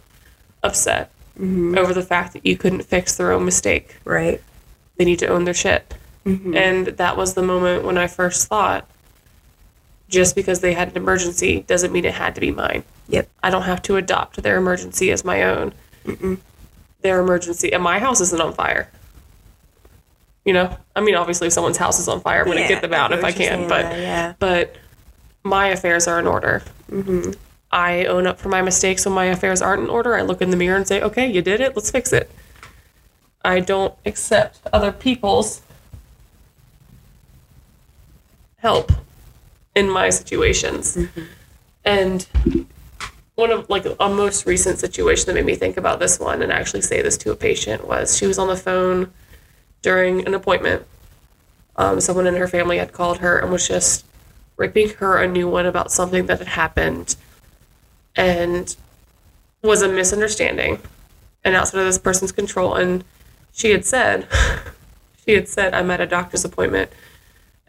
[0.63, 1.77] upset Mm-hmm.
[1.77, 3.97] over the fact that you couldn't fix their own mistake?
[4.03, 4.41] Right.
[4.95, 5.93] They need to own their shit.
[6.25, 6.57] Mm-hmm.
[6.57, 8.89] And that was the moment when I first thought
[10.09, 12.83] just because they had an emergency doesn't mean it had to be mine.
[13.09, 13.29] Yep.
[13.43, 15.73] I don't have to adopt their emergency as my own.
[17.01, 18.89] Their emergency, and my house isn't on fire.
[20.47, 22.69] You know, I mean, obviously, if someone's house is on fire, I'm going to Yeah,
[22.69, 23.67] get them out if I can.
[23.67, 24.33] But, there, yeah.
[24.39, 24.77] but
[25.43, 26.63] my affairs are in order.
[27.69, 30.15] I own up for my mistakes when my affairs aren't in order.
[30.15, 31.75] I look in the mirror and say, "Okay, you did it.
[31.75, 32.31] Let's fix it."
[33.43, 35.61] I don't accept other people's
[38.59, 38.93] help
[39.75, 40.97] in my situations.
[41.83, 42.25] And
[43.35, 46.53] one of like a most recent situation that made me think about this one and
[46.53, 49.11] actually say this to a patient was she was on the phone
[49.81, 50.85] during an appointment.
[51.75, 54.05] Um, someone in her family had called her and was just
[54.55, 57.15] ripping her a new one about something that had happened
[58.15, 58.75] and
[59.61, 60.79] was a misunderstanding
[61.43, 62.73] and outside of this person's control.
[62.75, 63.03] And
[63.53, 64.27] she had said,
[65.25, 66.91] she had said, I'm at a doctor's appointment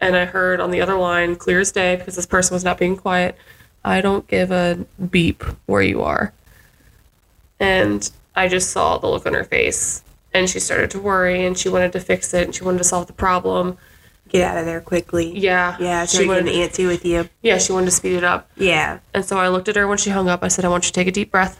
[0.01, 2.77] and I heard on the other line, clear as day, because this person was not
[2.77, 3.35] being quiet,
[3.83, 6.33] I don't give a beep where you are.
[7.59, 10.03] And I just saw the look on her face.
[10.33, 12.83] And she started to worry and she wanted to fix it and she wanted to
[12.83, 13.77] solve the problem.
[14.27, 15.35] Get out of there quickly.
[15.37, 15.75] Yeah.
[15.79, 17.27] Yeah, she wanted get antsy with you.
[17.41, 18.47] Yeah, she wanted to speed it up.
[18.55, 18.99] Yeah.
[19.11, 20.43] And so I looked at her when she hung up.
[20.43, 21.59] I said, I want you to take a deep breath,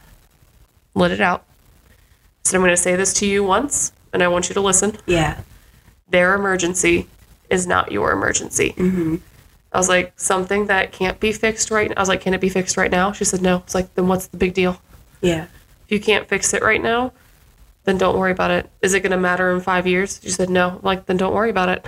[0.94, 1.46] let it out.
[1.90, 1.94] I
[2.44, 4.98] said, I'm going to say this to you once, and I want you to listen.
[5.08, 5.42] Yeah.
[6.10, 7.08] Their emergency
[7.50, 8.74] is not your emergency.
[8.78, 9.16] Mm-hmm.
[9.72, 11.96] I was like, something that can't be fixed right now.
[11.98, 13.12] I was like, can it be fixed right now?
[13.12, 13.58] She said, no.
[13.58, 14.80] It's like, then what's the big deal?
[15.22, 15.48] Yeah.
[15.86, 17.14] If you can't fix it right now,
[17.86, 18.70] then don't worry about it.
[18.82, 20.20] Is it going to matter in five years?
[20.22, 20.70] She said, no.
[20.70, 21.88] I'm like, then don't worry about it.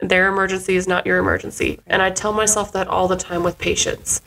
[0.00, 1.80] Their emergency is not your emergency.
[1.86, 4.22] And I tell myself that all the time with patients.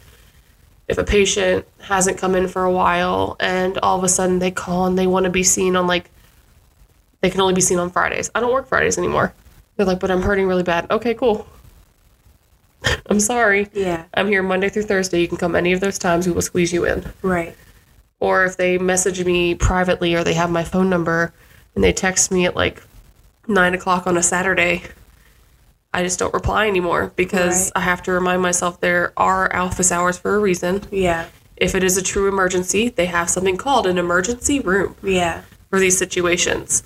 [0.87, 4.51] If a patient hasn't come in for a while and all of a sudden they
[4.51, 6.09] call and they want to be seen on like
[7.21, 8.29] They can only be seen on Fridays.
[8.35, 9.33] I don't work Fridays anymore.
[9.77, 10.91] They're like, but I'm hurting really bad.
[10.91, 11.47] Okay, cool.
[13.07, 13.69] I'm sorry.
[13.73, 14.05] Yeah.
[14.13, 15.21] I'm here Monday through Thursday.
[15.21, 16.27] You can come any of those times.
[16.27, 17.11] We will squeeze you in.
[17.21, 17.55] Right.
[18.23, 21.33] Or if they message me privately or they have my phone number
[21.75, 22.81] and they text me at like
[23.49, 24.83] nine o'clock on a Saturday,
[25.93, 27.81] I just don't reply anymore because Right.
[27.81, 30.83] I have to remind myself there are office hours for a reason.
[30.89, 31.25] Yeah.
[31.57, 35.41] If it is a true emergency, they have something called an emergency room Yeah.
[35.69, 36.81] for these situations.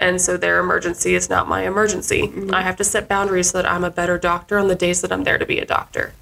[0.00, 2.22] And so their emergency is not my emergency.
[2.22, 2.52] Mm-hmm.
[2.52, 5.12] I have to set boundaries so that I'm a better doctor on the days that
[5.12, 6.14] I'm there to be a doctor.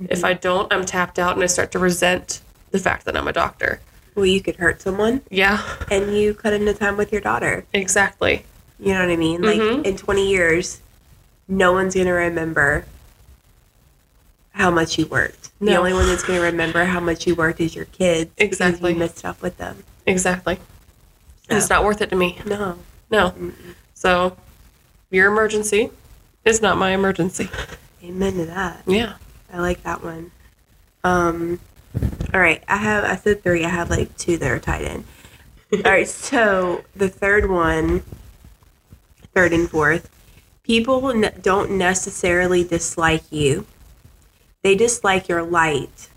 [0.00, 0.26] If mm-hmm.
[0.26, 2.40] I don't, I'm tapped out and I start to resent
[2.70, 3.80] the fact that I'm a doctor.
[4.16, 7.64] Well, you could hurt someone Yeah, and you cut into time with your daughter.
[7.74, 8.44] exactly.
[8.80, 9.42] You know what I mean?
[9.42, 9.84] Like Mhm.
[9.84, 10.80] in 20 years,
[11.46, 12.86] no one's going to remember
[14.52, 15.50] how much you worked.
[15.60, 18.30] The only one that's going to remember how much you worked is your kids.
[18.36, 18.92] because Exactly.
[18.94, 19.84] You messed up with them.
[20.06, 20.58] Exactly.
[21.50, 22.38] It's not worth it to me.
[22.46, 22.78] No.
[23.10, 23.34] No.
[23.94, 24.36] So
[25.10, 25.90] your emergency
[26.44, 27.50] is not my emergency.
[28.02, 28.82] Amen to that.
[28.86, 29.14] Yeah.
[29.52, 30.30] I like that one.
[31.04, 31.60] Um,
[32.34, 33.64] all right, I have I said three.
[33.64, 35.04] I have like two that are tied in.
[35.72, 38.02] all right, so the third one,
[39.34, 40.10] third and fourth,
[40.62, 43.66] people don't necessarily dislike you.
[44.62, 46.08] They dislike your light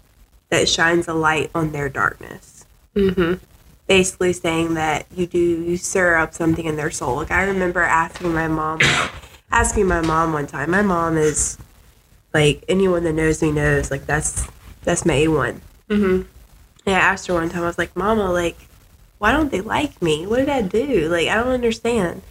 [0.49, 2.65] that shines a light on their darkness.
[2.95, 3.43] Mm-hmm.
[3.87, 7.15] Basically, saying that you do you stir up something in their soul.
[7.15, 8.79] Like I remember asking my mom,
[9.51, 10.71] asking my mom one time.
[10.71, 11.57] My mom is
[12.33, 14.47] like anyone that knows me knows like that's
[14.83, 15.61] that's my A1.
[15.89, 16.21] Mm-hmm.
[16.85, 18.57] And I asked her one time, I was like, Mama, like,
[19.17, 20.25] why don't they like me?
[20.25, 21.09] What did I do?
[21.09, 22.21] Like, I don't understand.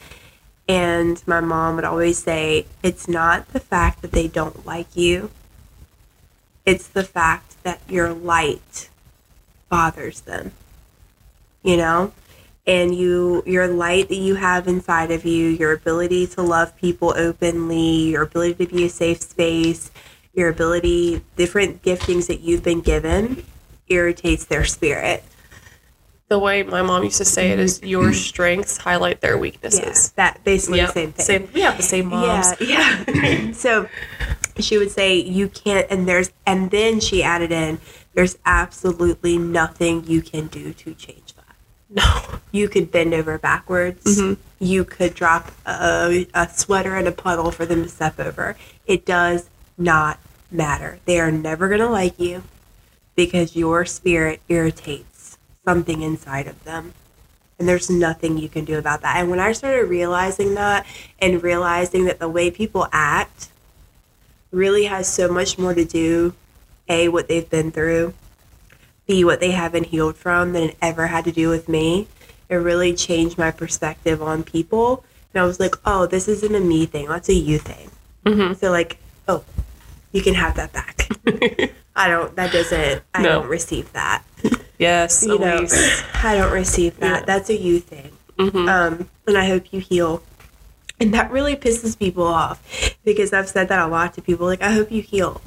[0.68, 5.30] And my mom would always say, It's not the fact that they don't like you,
[6.64, 8.90] it's the fact that your light
[9.68, 10.52] bothers them.
[11.62, 12.12] You know?
[12.66, 17.14] And you your light that you have inside of you, your ability to love people
[17.16, 19.90] openly, your ability to be a safe space,
[20.34, 23.44] your ability, different giftings that you've been given
[23.88, 25.24] irritates their spirit.
[26.28, 30.10] The way my mom used to say it is your strengths highlight their weaknesses.
[30.12, 30.88] that basically Yep.
[30.88, 31.24] the same thing.
[31.24, 31.48] Same.
[31.54, 32.54] We have the same moms.
[32.60, 33.52] Yeah, yeah.
[33.52, 33.88] so
[34.58, 37.80] she would say you can't, and there's, and then she added in,
[38.14, 41.56] there's absolutely nothing you can do to change that.
[41.88, 42.40] No.
[42.52, 44.18] You could bend over backwards.
[44.20, 44.40] Mm-hmm.
[44.62, 48.54] You could drop a, a sweater in a puddle for them to step over.
[48.86, 50.18] It does not
[50.50, 50.98] matter.
[51.04, 52.42] They are never going to like you
[53.14, 56.94] because your spirit irritates something inside of them.
[57.58, 59.16] And there's nothing you can do about that.
[59.16, 60.86] And when I started realizing that
[61.18, 63.50] and realizing that the way people act
[64.50, 66.34] really has so much more to do,
[66.88, 68.14] A, what they've been through,
[69.06, 72.06] B, what they haven't healed from than it ever had to do with me,
[72.48, 75.04] it really changed my perspective on people.
[75.34, 77.08] And I was like, oh, this isn't a me thing.
[77.08, 77.90] That's a you thing.
[78.24, 78.54] Mm-hmm.
[78.54, 78.98] So, like,
[80.18, 81.08] you can have that back.
[81.96, 83.28] I don't, that doesn't, I No.
[83.40, 84.24] don't receive that.
[84.78, 85.66] Yes, You know,
[86.22, 87.20] I don't receive that.
[87.20, 87.24] Yeah.
[87.24, 88.10] That's a you thing.
[88.38, 88.68] Mhm.
[88.68, 90.22] Um, and I hope you heal.
[91.00, 92.60] And that really pisses people off
[93.04, 94.46] because I've said that a lot to people.
[94.46, 95.40] Like, I hope you heal,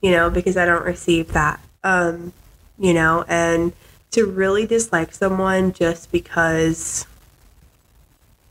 [0.00, 1.60] you know, because I don't receive that.
[1.84, 2.32] Um,
[2.78, 3.72] you know, and
[4.12, 7.06] to really dislike someone just because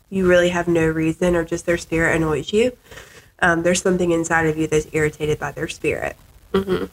[0.09, 2.75] you really have no reason or just their spirit annoys you,
[3.41, 6.15] um, there's something inside of you that's irritated by their spirit.
[6.53, 6.89] Mhm.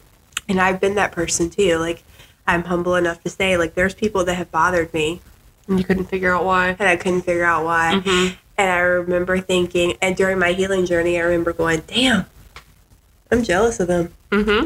[0.47, 1.77] And I've been that person too.
[1.77, 2.03] Like,
[2.47, 5.21] I'm humble enough to say, like, there's people that have bothered me
[5.67, 6.75] And you couldn't figure out why.
[6.77, 8.01] and I couldn't figure out why.
[8.05, 8.35] Mhm.
[8.57, 12.25] And I remember thinking, and during my healing journey, I remember going, damn,
[13.31, 14.13] I'm jealous of them.
[14.31, 14.65] Mm-hmm.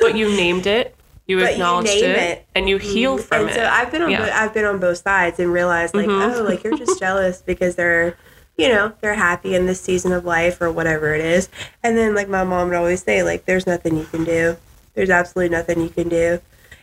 [0.00, 0.94] but you named it.
[1.26, 2.46] You you acknowledged name it, it.
[2.56, 3.54] and you healed from and it.
[3.54, 4.26] so I've been on Yeah.
[4.26, 6.38] bo- I've been on both sides and realized like Mhm.
[6.38, 8.16] oh like you're just jealous because they're
[8.60, 11.48] you know they're happy in this season of life or whatever it is.
[11.82, 14.56] And then like my mom would always say like there's nothing you can do.
[14.94, 16.40] There's absolutely nothing you can do.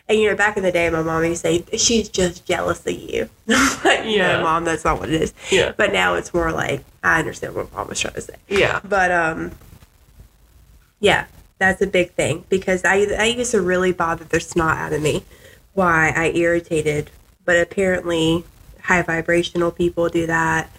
[0.08, 2.86] And you know back in the day my mom used to say she's just jealous
[2.86, 3.28] of you.
[3.84, 4.38] Like Yeah.
[4.38, 5.34] no mom that's not what it is.
[5.50, 5.72] Yeah.
[5.76, 8.34] but now it's more like I understand what mom was trying to say.
[8.48, 8.80] Yeah.
[8.84, 9.52] but um
[11.00, 11.26] yeah
[11.58, 15.00] that's a big thing because i i used to really bother the snot out of
[15.02, 15.24] me
[15.74, 17.10] why i irritated.
[17.44, 18.44] But apparently
[18.82, 20.70] high vibrational people do that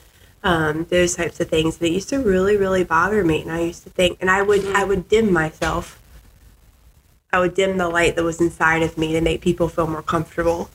[0.43, 3.59] um, those types of things and it used to really really bother me and i
[3.59, 6.01] used to think and i would i would dim myself
[7.33, 10.01] i would dim the light that was inside of me to make people feel more
[10.01, 10.69] comfortable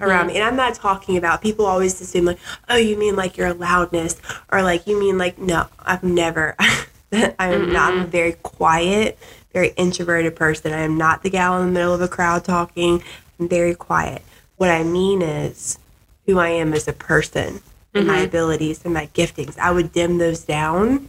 [0.00, 0.36] around me.
[0.36, 2.38] And I'm not talking about people always assume like,
[2.68, 6.56] oh, you mean like your loudness or like you mean like no, I've never.
[7.38, 7.92] I'm not.
[7.92, 9.18] I'm a very quiet,
[9.52, 10.72] very introverted person.
[10.72, 13.02] I am not the gal in the middle of a crowd talking.
[13.38, 14.22] I'm very quiet.
[14.56, 15.78] What I mean is
[16.26, 17.60] who I am as a person
[17.94, 19.58] and my abilities and my giftings.
[19.58, 21.08] I would dim those down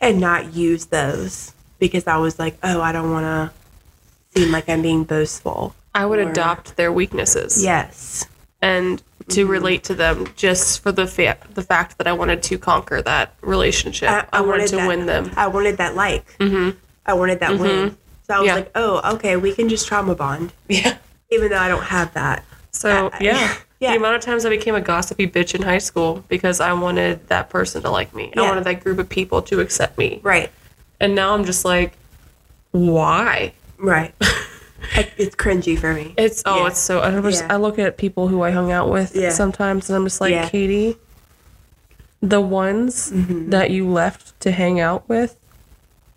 [0.00, 4.68] and not use those because I was like, oh, I don't want to seem like
[4.68, 5.74] I'm being boastful.
[5.94, 8.26] I would Or- adopt their weaknesses Yes.
[8.62, 9.50] and to Mm-hmm.
[9.50, 13.34] relate to them just for the fa- the fact that I wanted to conquer that
[13.42, 14.08] relationship.
[14.32, 15.30] I, wanted, to that- win them.
[15.36, 16.24] I wanted that like.
[16.38, 16.76] Mm-hmm.
[17.06, 17.96] I wanted that win.
[18.26, 18.54] So I was Yeah.
[18.54, 20.96] like, oh, okay, we can just trauma bond, Yeah.
[21.30, 22.44] even though I don't have that.
[22.70, 23.54] So I- yeah.
[23.80, 23.90] yeah.
[23.92, 27.26] The amount of times I became a gossipy bitch in high school because I wanted
[27.28, 28.32] that person to like me.
[28.36, 30.20] I wanted that group of people to accept me.
[30.22, 30.50] Right.
[31.00, 31.92] And now I'm just like,
[32.72, 33.52] why?
[33.78, 34.14] Right.
[35.18, 36.14] It's cringy for me.
[36.16, 36.66] It's oh, Yeah.
[36.68, 37.00] it's so.
[37.02, 37.52] I just Yeah.
[37.52, 39.28] I look at people who I hung out with Yeah.
[39.28, 40.48] sometimes, and I'm just like, Yeah.
[40.48, 40.96] Katie,
[42.22, 43.50] the ones Mm-hmm.
[43.50, 45.36] that you left to hang out with,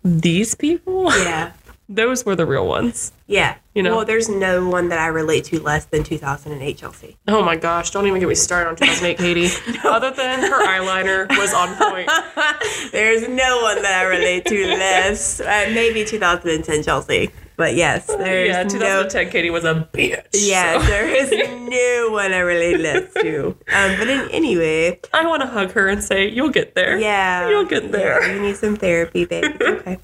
[0.02, 1.52] these people, Yeah.
[1.90, 3.12] those were the real ones.
[3.26, 3.56] Yeah.
[3.74, 3.96] You know?
[3.96, 7.16] Well, there's no one that I relate to less than 2008 Chelsea.
[7.26, 7.90] Oh my gosh!
[7.90, 9.78] Don't even get me started on 2008 Katie.
[9.84, 12.08] Other than her eyeliner was on point.
[12.92, 15.40] There's no one that I relate to less.
[15.40, 17.30] Uh, maybe 2010 Chelsea.
[17.56, 20.24] But yes, there's yeah, no 2010 Katie was a bitch.
[20.32, 20.86] Yeah, so.
[20.86, 23.56] there is no one I relate less to.
[23.72, 27.48] Um, but in, anyway, I want to hug her and say, "You'll get there." yeah,
[27.48, 28.26] You'll get there.
[28.26, 29.44] Yeah, you need some therapy, babe.
[29.44, 29.98] It's okay.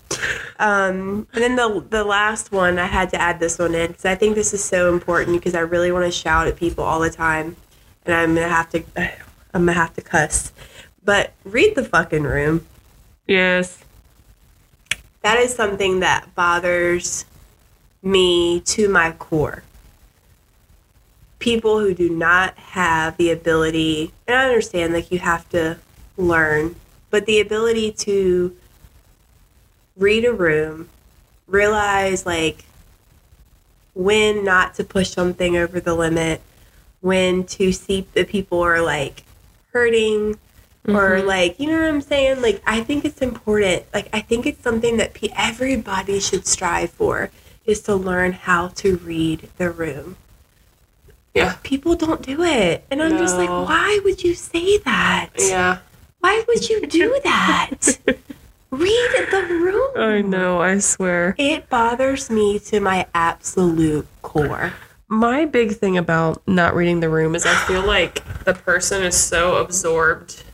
[0.60, 4.04] Um, and then the the last one, I had to add this one in because
[4.04, 7.00] I think this is so important because I really want to shout at people all
[7.00, 7.56] the time,
[8.04, 8.82] and I'm gonna have to,
[9.54, 10.52] I'm gonna have to cuss.
[11.04, 12.66] But read the fucking room.
[13.26, 13.84] Yes.
[15.22, 17.26] That is something that bothers
[18.02, 19.62] me to my core.
[21.38, 25.78] People who do not have the ability, and I understand like you have to
[26.16, 26.76] learn,
[27.11, 28.56] but the ability to
[29.96, 30.88] read a room,
[31.46, 32.64] realize like
[33.95, 36.41] when not to push something over the limit,
[37.01, 39.24] when to see that people are like
[39.72, 40.38] hurting
[40.88, 41.26] or mm-hmm.
[41.26, 42.41] like you know what i'm saying?
[42.43, 46.91] Like i think it's important like i think it's something that pe- everybody should strive
[46.91, 47.30] for
[47.66, 50.16] is to learn how to read the room.
[51.34, 51.57] Yeah.
[51.62, 52.84] people don't do it.
[52.91, 55.30] And i'm just like why would you say that?
[55.38, 55.78] Yeah.
[56.20, 57.99] why would you do that
[58.70, 60.60] read the room I know.
[60.60, 61.34] I swear.
[61.38, 64.72] it bothers me to my absolute core
[65.08, 69.16] My big thing about not reading the room is I feel like the person is
[69.16, 70.44] so absorbed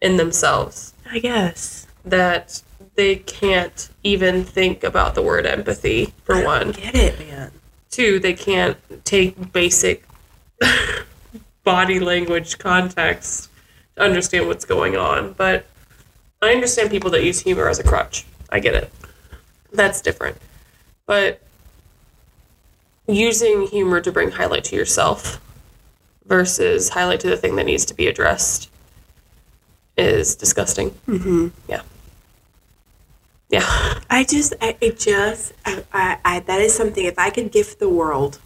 [0.00, 2.60] in themselves i guess that
[2.96, 6.72] they can't even think about the word empathy, for one.
[6.72, 7.52] get it man
[7.92, 10.04] Two, they can't take basic
[11.64, 13.50] body language context
[13.96, 15.34] to understand what's going on.
[15.34, 15.66] But
[16.42, 18.26] I understand people that use humor as a crutch.
[18.50, 18.92] I get it.
[19.72, 20.36] That's different.
[21.06, 21.40] But
[23.06, 25.40] using humor to bring highlight to yourself
[26.26, 28.70] versus highlight to the thing that needs to be addressed
[29.96, 30.90] is disgusting.
[31.06, 31.48] Mm-hmm.
[31.68, 31.82] Yeah.
[33.48, 34.00] Yeah.
[34.10, 37.04] I just, I, it just, I, I, I, that is something.
[37.04, 38.38] If I could gift the world,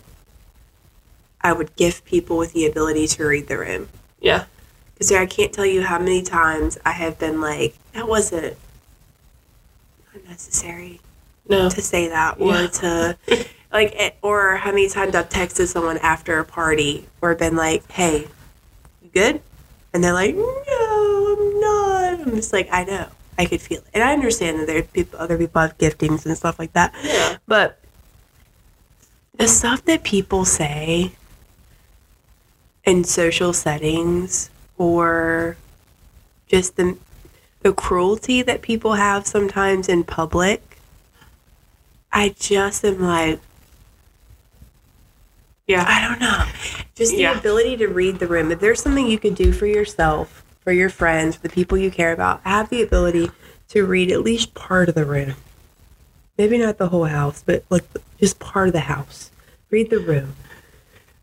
[1.41, 3.89] I would gift people with the ability to read the room.
[4.21, 4.47] Yeah.
[4.97, 8.57] Because I can't tell you how many times I have been like, that wasn't
[10.15, 11.01] unnecessary
[11.47, 11.69] No.
[11.69, 12.67] to say that, or Yeah.
[12.69, 13.19] to,
[13.71, 17.91] like, it, or how many times I've texted someone after a party, or been like,
[17.93, 18.27] hey,
[19.03, 19.43] you good?
[19.93, 22.27] And they're like, no, I'm not.
[22.27, 23.09] I'm just like, I know.
[23.39, 23.89] I could feel it.
[23.93, 26.95] And I understand that there people, other people have giftings and stuff like that.
[27.05, 27.37] Yeah.
[27.47, 27.79] But
[29.37, 31.13] the stuff that people say
[32.85, 35.57] in social settings or
[36.49, 36.97] just the
[37.63, 40.79] the cruelty that people have sometimes in public,
[42.13, 43.41] I just am like,
[45.67, 45.85] Yeah.
[45.87, 46.45] I don't know.
[46.95, 47.37] Just the Yeah.
[47.39, 48.53] ability to read the room.
[48.53, 51.91] If there's something you could do for yourself, for your friends, for the people you
[51.91, 53.31] care about, have the ability
[53.71, 55.35] to read at least part of the room.
[56.39, 57.85] Maybe not the whole house, but like
[58.21, 59.31] just part of the house.
[59.71, 60.37] Read the room.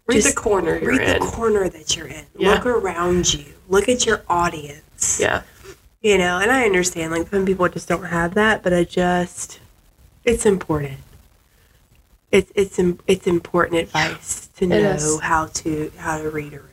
[0.05, 1.19] Read Just the corner you're Read in.
[1.21, 2.25] the corner that you're in.
[2.37, 2.51] Yeah.
[2.55, 3.45] Look around you.
[3.69, 5.19] Look at your audience.
[5.19, 5.43] yeah.
[6.01, 9.59] You know, and I understand like some people just don't have that, but I just
[10.25, 10.97] it's important.
[12.31, 12.77] It's it's
[13.07, 16.69] it's important advice to know how to how to read a room.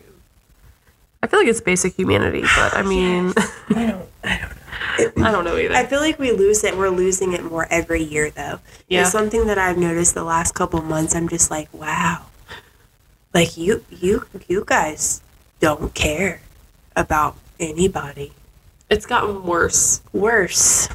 [1.22, 3.32] I feel like it's basic humanity, but I mean,
[3.68, 4.38] I don't I
[4.98, 5.24] don't know.
[5.24, 5.74] I don't know either.
[5.74, 6.76] I feel like we lose it.
[6.76, 8.58] We're losing it more every year, though.
[8.88, 9.02] Yeah.
[9.02, 11.14] It's something that I've noticed the last couple months.
[11.14, 12.24] I'm just like, wow,
[13.34, 15.20] like you, you, you guys
[15.60, 16.40] don't care
[16.96, 18.32] about anybody.
[18.88, 20.88] it's gotten worse, Worse,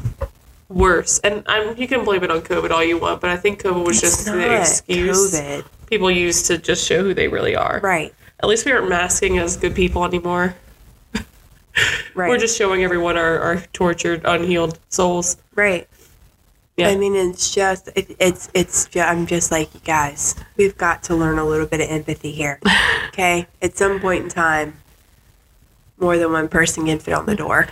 [0.70, 3.62] worse, and I'm you can blame it on COVID all you want, but I think
[3.64, 7.80] COVID was just the excuse COVID, people use to just show who they really are.
[7.82, 8.14] right?
[8.42, 10.56] At least we aren't masking as good people anymore.
[12.14, 12.30] Right.
[12.30, 15.36] We're just showing everyone our, our tortured, unhealed souls.
[15.56, 15.86] right.
[16.78, 16.90] Yeah.
[16.90, 18.90] I mean, it's just it, it's it's.
[18.98, 20.36] I'm just like you guys.
[20.58, 22.60] We've got to learn a little bit of empathy here.
[23.16, 24.74] Okay, at some point in time,
[25.98, 27.68] more than one person can fit on the door.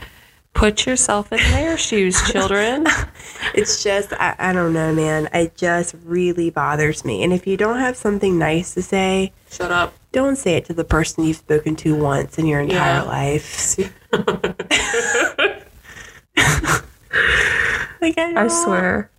[0.54, 2.88] Put yourself in their shoes, children.
[3.54, 5.28] It's just I, I don't know, man.
[5.34, 7.24] It just really bothers me.
[7.24, 9.94] And if you don't have something nice to say, Shut up.
[10.14, 13.04] don't say it to the person you've spoken to once in your entire Yeah.
[13.04, 13.78] life.
[18.04, 19.10] Like I, I swear.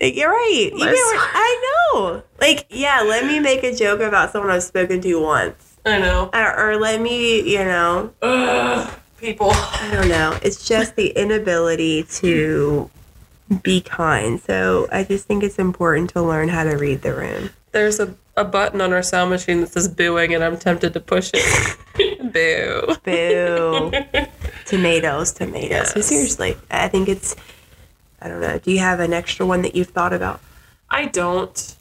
[0.00, 0.70] Like, you're right.
[0.72, 1.14] You I get swear.
[1.16, 2.22] what- I know.
[2.40, 5.76] Like, yeah, let me make a joke about someone I've spoken to once.
[5.84, 6.30] I know.
[6.32, 9.50] Or, or let me, you know, Ugh, people.
[9.52, 10.38] I don't know.
[10.42, 12.88] It's just the inability to
[13.62, 14.40] be kind.
[14.40, 17.50] So I just think it's important to learn how to read the room.
[17.72, 21.00] There's a, a button on our sound machine that says booing, and I'm tempted to
[21.00, 21.76] push it.
[22.32, 22.94] Boo.
[23.04, 23.92] Boo.
[24.66, 25.90] tomatoes, tomatoes.
[25.90, 27.34] So seriously, I think it's,
[28.20, 28.58] I don't know.
[28.58, 30.40] Do you have an extra one that you've thought about?
[30.88, 31.74] I don't.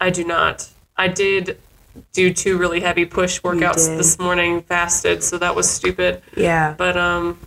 [0.00, 0.68] I do not.
[0.96, 1.58] I did
[2.12, 6.22] do two really heavy push workouts this morning, fasted, so that was stupid.
[6.36, 6.74] Yeah.
[6.76, 7.38] But um,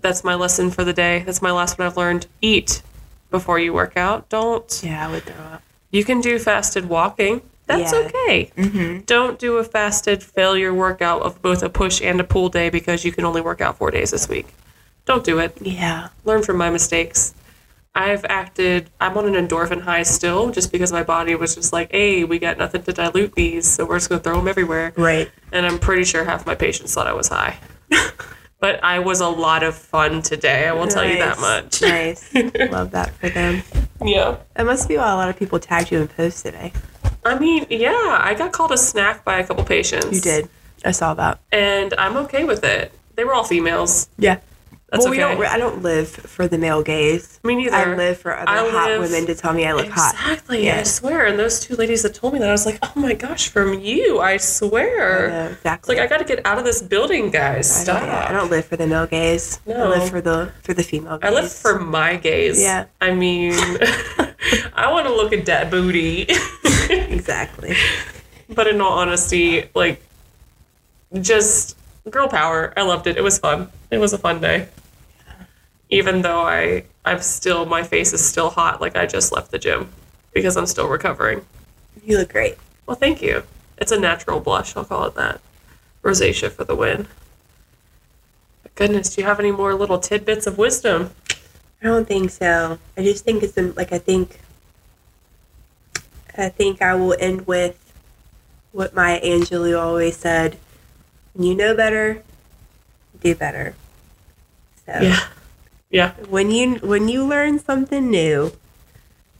[0.00, 1.22] that's my lesson for the day.
[1.24, 2.26] That's my last one I've learned.
[2.42, 2.82] Eat
[3.30, 4.28] before you work out.
[4.28, 4.80] Don't.
[4.84, 5.62] Yeah, I would throw up.
[5.90, 7.40] You can do fasted walking.
[7.66, 7.98] That's Yeah.
[8.00, 8.50] okay.
[8.56, 9.00] Mm-hmm.
[9.06, 13.04] Don't do a fasted failure workout of both a push and a pull day because
[13.04, 14.48] you can only work out four days this week.
[15.06, 15.56] Don't do it.
[15.62, 16.08] Yeah.
[16.24, 17.34] Learn from my mistakes.
[17.94, 21.92] I've acted, I'm on an endorphin high still just because my body was just like,
[21.92, 24.92] hey, we got nothing to dilute these, so we're just going to throw them everywhere.
[24.96, 25.30] Right.
[25.52, 27.56] And I'm pretty sure half my patients thought I was high.
[28.58, 31.82] but I was a lot of fun today, I will tell you that much.
[31.82, 32.34] Nice.
[32.34, 33.62] Love that for them.
[34.04, 34.38] Yeah.
[34.56, 36.72] It must be why a lot of people tagged you in posts today.
[37.24, 40.12] I mean, yeah, I got called a snack by a couple patients.
[40.12, 40.48] You did.
[40.84, 41.40] I saw that.
[41.52, 42.92] And I'm okay with it.
[43.14, 44.08] They were all females.
[44.18, 44.40] Yeah.
[44.94, 45.44] That's well, we don't.
[45.44, 47.40] I don't live for the male gaze.
[47.42, 47.74] Me neither.
[47.74, 50.14] I live for other I hot live- women to tell me I look hot.
[50.14, 50.66] Exactly.
[50.66, 50.78] Yeah.
[50.78, 51.26] I swear.
[51.26, 53.80] And those two ladies that told me that, I was like, oh my gosh, from
[53.80, 55.26] you, I swear.
[55.26, 55.96] I know, exactly.
[55.96, 57.76] like I got to get out of this building, guys.
[57.76, 58.00] I Stop.
[58.00, 59.58] don't, yeah, I don't live for the male gaze.
[59.66, 59.92] No.
[59.92, 61.28] I live for the for the female gaze.
[61.28, 62.62] I live for my gaze.
[62.62, 62.84] Yeah.
[63.00, 63.52] I mean,
[64.74, 66.28] I want to look at that booty.
[66.88, 67.74] exactly.
[68.48, 70.00] but in all honesty, like,
[71.20, 71.76] just
[72.08, 72.72] girl power.
[72.76, 73.16] I loved it.
[73.16, 73.70] It was fun.
[73.90, 74.68] It was a fun day.
[75.90, 79.58] Even though I, I'm still, my face is still hot, like I just left the
[79.58, 79.90] gym
[80.32, 81.44] because I'm still recovering.
[82.02, 82.56] You look great.
[82.86, 83.44] Well, thank you.
[83.78, 84.76] It's a natural blush.
[84.76, 85.40] I'll call it that.
[86.02, 87.08] Rosacea for the win.
[88.62, 91.10] But goodness, do you have any more little tidbits of wisdom?
[91.82, 92.78] I don't think so.
[92.96, 94.40] I just think it's um, like I think.
[96.36, 97.78] I think I will end with
[98.72, 100.58] what Maya Angelou always said:
[101.32, 102.22] "When you know better,
[103.20, 103.74] do better."
[104.86, 105.26] So Yeah.
[105.94, 106.10] Yeah.
[106.28, 108.50] when you when you learn something new,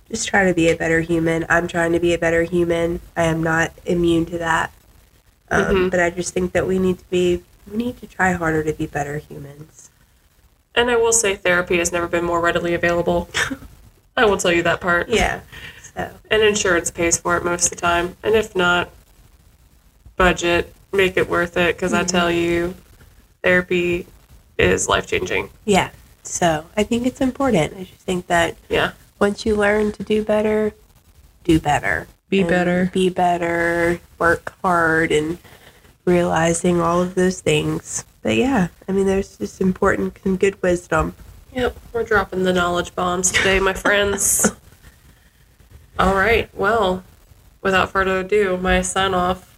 [0.09, 1.45] just try to be a better human.
[1.49, 3.01] I'm trying to be a better human.
[3.17, 4.71] I am not immune to that,
[5.51, 5.91] um, Mhm.
[5.91, 8.73] but I just think that we need to be we need to try harder to
[8.73, 9.91] be better humans.
[10.77, 13.29] And I will say therapy has never been more readily available.
[14.17, 15.09] I will tell you that part.
[15.09, 15.41] Yeah.
[15.95, 18.17] So And insurance pays for it most of the time.
[18.23, 18.91] And if not,
[20.17, 22.75] budget, make it worth it because I tell you,
[23.43, 24.07] therapy
[24.59, 25.51] is life changing.
[25.65, 25.91] yeah.
[26.25, 27.75] So I think it's important.
[27.77, 28.93] I just think that Yeah.
[29.21, 30.73] once you learn to do better,
[31.45, 32.07] do better.
[32.31, 32.91] Be better.
[32.93, 34.01] Be better.
[34.19, 35.39] Work hard and
[36.05, 38.05] realizing all of those things.
[38.23, 41.15] But yeah, I mean, there's just important and good wisdom.
[41.53, 44.51] Yep, we're dropping the knowledge bombs today, my friends.
[45.99, 47.05] All right, well,
[47.63, 49.57] without further ado, my sign off.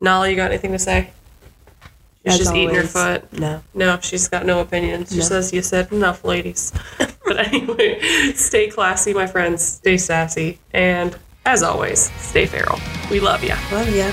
[0.00, 1.10] Nala, you got anything to say?
[2.30, 3.32] She's just eating her foot.
[3.32, 3.62] No.
[3.74, 5.10] No, she's got no opinions.
[5.10, 5.24] She No.
[5.24, 6.72] says you said enough, ladies.
[6.98, 8.00] but anyway,
[8.34, 9.62] stay classy, my friends.
[9.64, 10.58] Stay sassy.
[10.72, 11.16] And
[11.46, 12.78] as always, stay feral.
[13.10, 13.54] We love you.
[13.72, 14.12] Love ya.